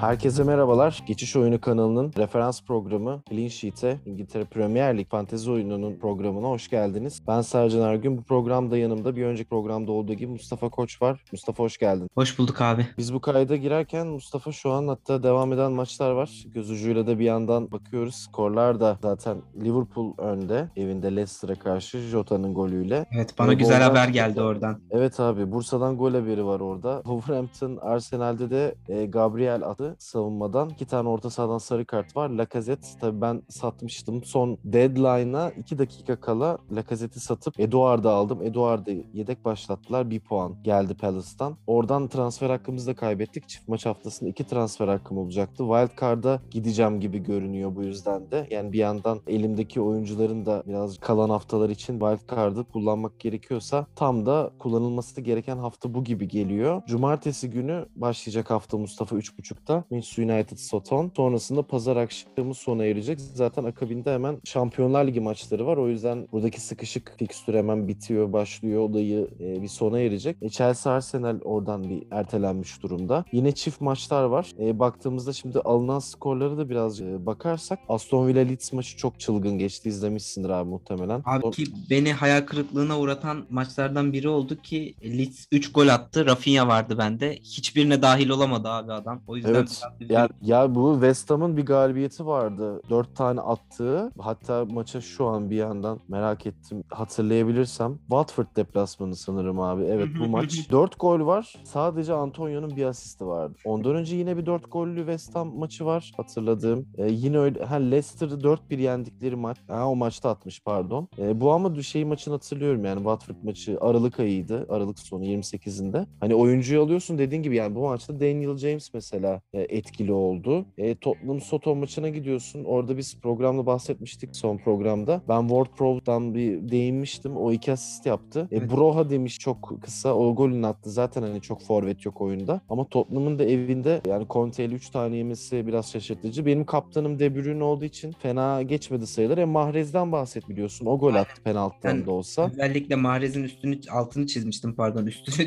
Herkese 0.00 0.44
merhabalar. 0.44 1.02
Geçiş 1.06 1.36
Oyunu 1.36 1.60
kanalının 1.60 2.12
referans 2.16 2.62
programı 2.62 3.22
Clean 3.30 3.48
Sheet'e 3.48 3.98
İngiltere 4.06 4.44
Premier 4.44 4.98
Lig 4.98 5.08
fantezi 5.08 5.50
oyununun 5.50 5.96
programına 5.98 6.48
hoş 6.48 6.70
geldiniz. 6.70 7.22
Ben 7.28 7.40
Sercan 7.40 7.80
Ergün. 7.80 8.18
Bu 8.18 8.22
programda 8.22 8.76
yanımda 8.76 9.16
bir 9.16 9.24
önceki 9.24 9.48
programda 9.48 9.92
olduğu 9.92 10.14
gibi 10.14 10.32
Mustafa 10.32 10.68
Koç 10.68 11.02
var. 11.02 11.24
Mustafa 11.32 11.64
hoş 11.64 11.78
geldin. 11.78 12.08
Hoş 12.14 12.38
bulduk 12.38 12.60
abi. 12.62 12.86
Biz 12.98 13.14
bu 13.14 13.20
kayda 13.20 13.56
girerken 13.56 14.06
Mustafa 14.06 14.52
şu 14.52 14.72
an 14.72 14.88
hatta 14.88 15.22
devam 15.22 15.52
eden 15.52 15.72
maçlar 15.72 16.10
var. 16.10 16.44
Göz 16.54 16.70
ucuyla 16.70 17.06
da 17.06 17.18
bir 17.18 17.24
yandan 17.24 17.72
bakıyoruz. 17.72 18.14
Skorlar 18.14 18.80
da 18.80 18.98
zaten 19.02 19.36
Liverpool 19.64 20.14
önde. 20.18 20.68
Evinde 20.76 21.16
Leicester'a 21.16 21.54
karşı 21.54 21.98
Jota'nın 21.98 22.54
golüyle. 22.54 23.06
Evet 23.14 23.34
bana 23.38 23.50
Ve 23.50 23.54
güzel 23.54 23.82
haber 23.82 24.08
geldi 24.08 24.42
oradan. 24.42 24.80
Evet 24.90 25.20
abi 25.20 25.52
Bursa'dan 25.52 25.96
gol 25.96 26.14
haberi 26.14 26.44
var 26.46 26.60
orada. 26.60 27.02
Wolverhampton 27.04 27.76
Arsenal'de 27.76 28.50
de 28.50 28.74
e, 28.88 29.06
Gabriel 29.06 29.62
adı 29.62 29.89
savunmadan. 29.98 30.68
iki 30.70 30.86
tane 30.86 31.08
orta 31.08 31.30
sahadan 31.30 31.58
sarı 31.58 31.84
kart 31.84 32.16
var. 32.16 32.30
Lacazette 32.30 32.88
tabii 33.00 33.20
ben 33.20 33.42
satmıştım. 33.48 34.24
Son 34.24 34.58
deadline'a 34.64 35.50
2 35.50 35.78
dakika 35.78 36.20
kala 36.20 36.58
Lacazette'i 36.72 37.20
satıp 37.20 37.60
Eduard'ı 37.60 38.10
aldım. 38.10 38.42
Eduard'ı 38.42 38.90
yedek 39.14 39.44
başlattılar. 39.44 40.10
Bir 40.10 40.20
puan 40.20 40.56
geldi 40.62 40.94
Palace'tan. 40.94 41.56
Oradan 41.66 42.08
transfer 42.08 42.50
hakkımızı 42.50 42.86
da 42.86 42.94
kaybettik. 42.94 43.48
Çift 43.48 43.68
maç 43.68 43.86
haftasında 43.86 44.30
iki 44.30 44.44
transfer 44.44 44.88
hakkım 44.88 45.18
olacaktı. 45.18 45.64
Wildcard'a 45.64 46.40
gideceğim 46.50 47.00
gibi 47.00 47.18
görünüyor 47.18 47.76
bu 47.76 47.82
yüzden 47.82 48.30
de. 48.30 48.46
Yani 48.50 48.72
bir 48.72 48.78
yandan 48.78 49.20
elimdeki 49.26 49.80
oyuncuların 49.80 50.46
da 50.46 50.62
biraz 50.66 50.98
kalan 50.98 51.30
haftalar 51.30 51.70
için 51.70 51.98
Wildcard'ı 52.00 52.64
kullanmak 52.64 53.20
gerekiyorsa 53.20 53.86
tam 53.96 54.26
da 54.26 54.50
kullanılması 54.58 55.20
gereken 55.20 55.58
hafta 55.58 55.94
bu 55.94 56.04
gibi 56.04 56.28
geliyor. 56.28 56.82
Cumartesi 56.86 57.50
günü 57.50 57.86
başlayacak 57.96 58.50
hafta 58.50 58.78
Mustafa 58.78 59.16
3.30'da. 59.16 59.79
Manchester 59.90 60.22
United 60.24 60.56
Soton. 60.56 61.12
Sonrasında 61.16 61.62
pazar 61.62 61.96
akşamı 61.96 62.54
sona 62.54 62.84
erecek. 62.84 63.20
Zaten 63.20 63.64
akabinde 63.64 64.14
hemen 64.14 64.40
Şampiyonlar 64.44 65.06
Ligi 65.06 65.20
maçları 65.20 65.66
var. 65.66 65.76
O 65.76 65.88
yüzden 65.88 66.28
buradaki 66.32 66.60
sıkışık 66.60 67.14
fikstür 67.18 67.54
hemen 67.54 67.88
bitiyor, 67.88 68.32
başlıyor. 68.32 68.80
Olayı 68.80 69.28
e, 69.40 69.62
bir 69.62 69.68
sona 69.68 70.00
erecek. 70.00 70.36
E, 70.42 70.48
Chelsea 70.48 70.92
Arsenal 70.92 71.40
oradan 71.44 71.84
bir 71.84 72.02
ertelenmiş 72.10 72.82
durumda. 72.82 73.24
Yine 73.32 73.52
çift 73.52 73.80
maçlar 73.80 74.24
var. 74.24 74.52
E, 74.60 74.78
baktığımızda 74.78 75.32
şimdi 75.32 75.60
alınan 75.60 75.98
skorları 75.98 76.58
da 76.58 76.70
biraz 76.70 77.00
e, 77.00 77.26
bakarsak 77.26 77.78
Aston 77.88 78.28
Villa 78.28 78.40
Leeds 78.40 78.72
maçı 78.72 78.96
çok 78.96 79.20
çılgın 79.20 79.58
geçti. 79.58 79.88
İzlemişsindir 79.88 80.48
abi 80.48 80.70
muhtemelen. 80.70 81.22
Abi 81.24 81.50
ki 81.50 81.64
beni 81.90 82.12
hayal 82.12 82.40
kırıklığına 82.40 82.98
uğratan 82.98 83.44
maçlardan 83.50 84.12
biri 84.12 84.28
oldu 84.28 84.56
ki 84.62 84.94
Leeds 85.04 85.46
3 85.52 85.72
gol 85.72 85.88
attı. 85.88 86.26
Rafinha 86.26 86.68
vardı 86.68 86.98
bende. 86.98 87.34
Hiçbirine 87.34 88.02
dahil 88.02 88.28
olamadı 88.28 88.68
abi 88.68 88.92
adam. 88.92 89.22
O 89.26 89.36
yüzden 89.36 89.54
Evet. 89.54 89.69
Üzüldüm. 89.70 90.16
Ya, 90.16 90.28
ya 90.42 90.74
bu 90.74 90.92
West 90.94 91.30
Ham'ın 91.30 91.56
bir 91.56 91.66
galibiyeti 91.66 92.26
vardı. 92.26 92.82
Dört 92.90 93.16
tane 93.16 93.40
attığı. 93.40 94.10
Hatta 94.18 94.64
maça 94.64 95.00
şu 95.00 95.26
an 95.26 95.50
bir 95.50 95.56
yandan 95.56 96.00
merak 96.08 96.46
ettim. 96.46 96.84
Hatırlayabilirsem. 96.88 97.98
Watford 97.98 98.46
deplasmanı 98.56 99.16
sanırım 99.16 99.60
abi. 99.60 99.84
Evet 99.84 100.08
bu 100.20 100.24
maç. 100.28 100.70
Dört 100.70 101.00
gol 101.00 101.26
var. 101.26 101.54
Sadece 101.64 102.12
Antonio'nun 102.12 102.76
bir 102.76 102.84
asisti 102.84 103.26
vardı. 103.26 103.54
Ondan 103.64 103.94
önce 103.94 104.16
yine 104.16 104.36
bir 104.36 104.46
dört 104.46 104.72
gollü 104.72 104.96
West 104.96 105.34
Ham 105.34 105.58
maçı 105.58 105.86
var 105.86 106.12
hatırladığım. 106.16 106.86
Ee, 106.98 107.06
yine 107.10 107.38
öyle. 107.38 107.64
Ha 107.64 107.74
Leicester'ı 107.74 108.34
4-1 108.34 108.80
yendikleri 108.80 109.36
maç. 109.36 109.58
Ha 109.68 109.88
o 109.88 109.96
maçta 109.96 110.30
atmış 110.30 110.62
pardon. 110.64 111.08
Ee, 111.18 111.40
bu 111.40 111.52
ama 111.52 111.82
şey 111.82 112.04
maçını 112.04 112.34
hatırlıyorum 112.34 112.84
yani 112.84 112.96
Watford 112.96 113.36
maçı 113.42 113.78
Aralık 113.80 114.20
ayıydı. 114.20 114.66
Aralık 114.68 114.98
sonu 114.98 115.24
28'inde. 115.24 116.06
Hani 116.20 116.34
oyuncuyu 116.34 116.82
alıyorsun 116.82 117.18
dediğin 117.18 117.42
gibi 117.42 117.56
yani 117.56 117.74
bu 117.74 117.80
maçta 117.80 118.20
Daniel 118.20 118.56
James 118.56 118.94
mesela 118.94 119.40
e, 119.52 119.59
etkili 119.68 120.12
oldu. 120.12 120.66
E, 120.78 120.94
Tottenham 120.94 121.40
Soto 121.40 121.74
maçına 121.76 122.08
gidiyorsun. 122.08 122.64
Orada 122.64 122.96
biz 122.96 123.20
programda 123.20 123.66
bahsetmiştik 123.66 124.36
son 124.36 124.56
programda. 124.56 125.22
Ben 125.28 125.40
Ward 125.48 125.66
Prowse'dan 125.76 126.34
bir 126.34 126.68
değinmiştim. 126.70 127.36
O 127.36 127.52
iki 127.52 127.72
asist 127.72 128.06
yaptı. 128.06 128.48
E, 128.52 128.56
Evet. 128.56 128.70
Broha 128.72 129.10
demiş 129.10 129.38
çok 129.38 129.72
kısa. 129.82 130.14
O 130.14 130.34
golünü 130.34 130.66
attı. 130.66 130.90
Zaten 130.90 131.22
hani 131.22 131.40
çok 131.40 131.62
forvet 131.62 132.04
yok 132.06 132.20
oyunda. 132.20 132.60
Ama 132.68 132.84
Tottenham'ın 132.84 133.38
da 133.38 133.44
evinde 133.44 134.00
yani 134.08 134.26
Conte'yle 134.30 134.74
3 134.74 134.90
tane 134.90 135.16
yemesi 135.16 135.66
biraz 135.66 135.90
şaşırtıcı. 135.92 136.46
Benim 136.46 136.64
kaptanım 136.66 137.18
De 137.18 137.34
Bruyne 137.34 137.64
olduğu 137.64 137.84
için 137.84 138.12
fena 138.12 138.62
geçmedi 138.62 139.06
sayılır. 139.06 139.38
E 139.38 139.44
Mahrez'den 139.44 140.12
bahset 140.12 140.48
biliyorsun. 140.48 140.86
O 140.86 140.98
gol 140.98 141.14
attı 141.14 141.42
penaltıdan 141.44 141.98
Ben- 141.98 142.06
da 142.06 142.10
olsa. 142.12 142.50
Özellikle 142.52 142.94
Mahrez'in 142.96 143.44
üstünü 143.44 143.80
altını 143.92 144.26
çizmiştim 144.26 144.74
pardon 144.74 145.06
üstünü. 145.06 145.46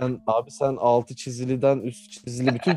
Sen 0.00 0.20
abi 0.26 0.50
sen 0.50 0.76
altı 0.76 1.16
çiziliden 1.16 1.78
üst 1.78 2.10
çizili 2.10 2.54
bütün 2.54 2.76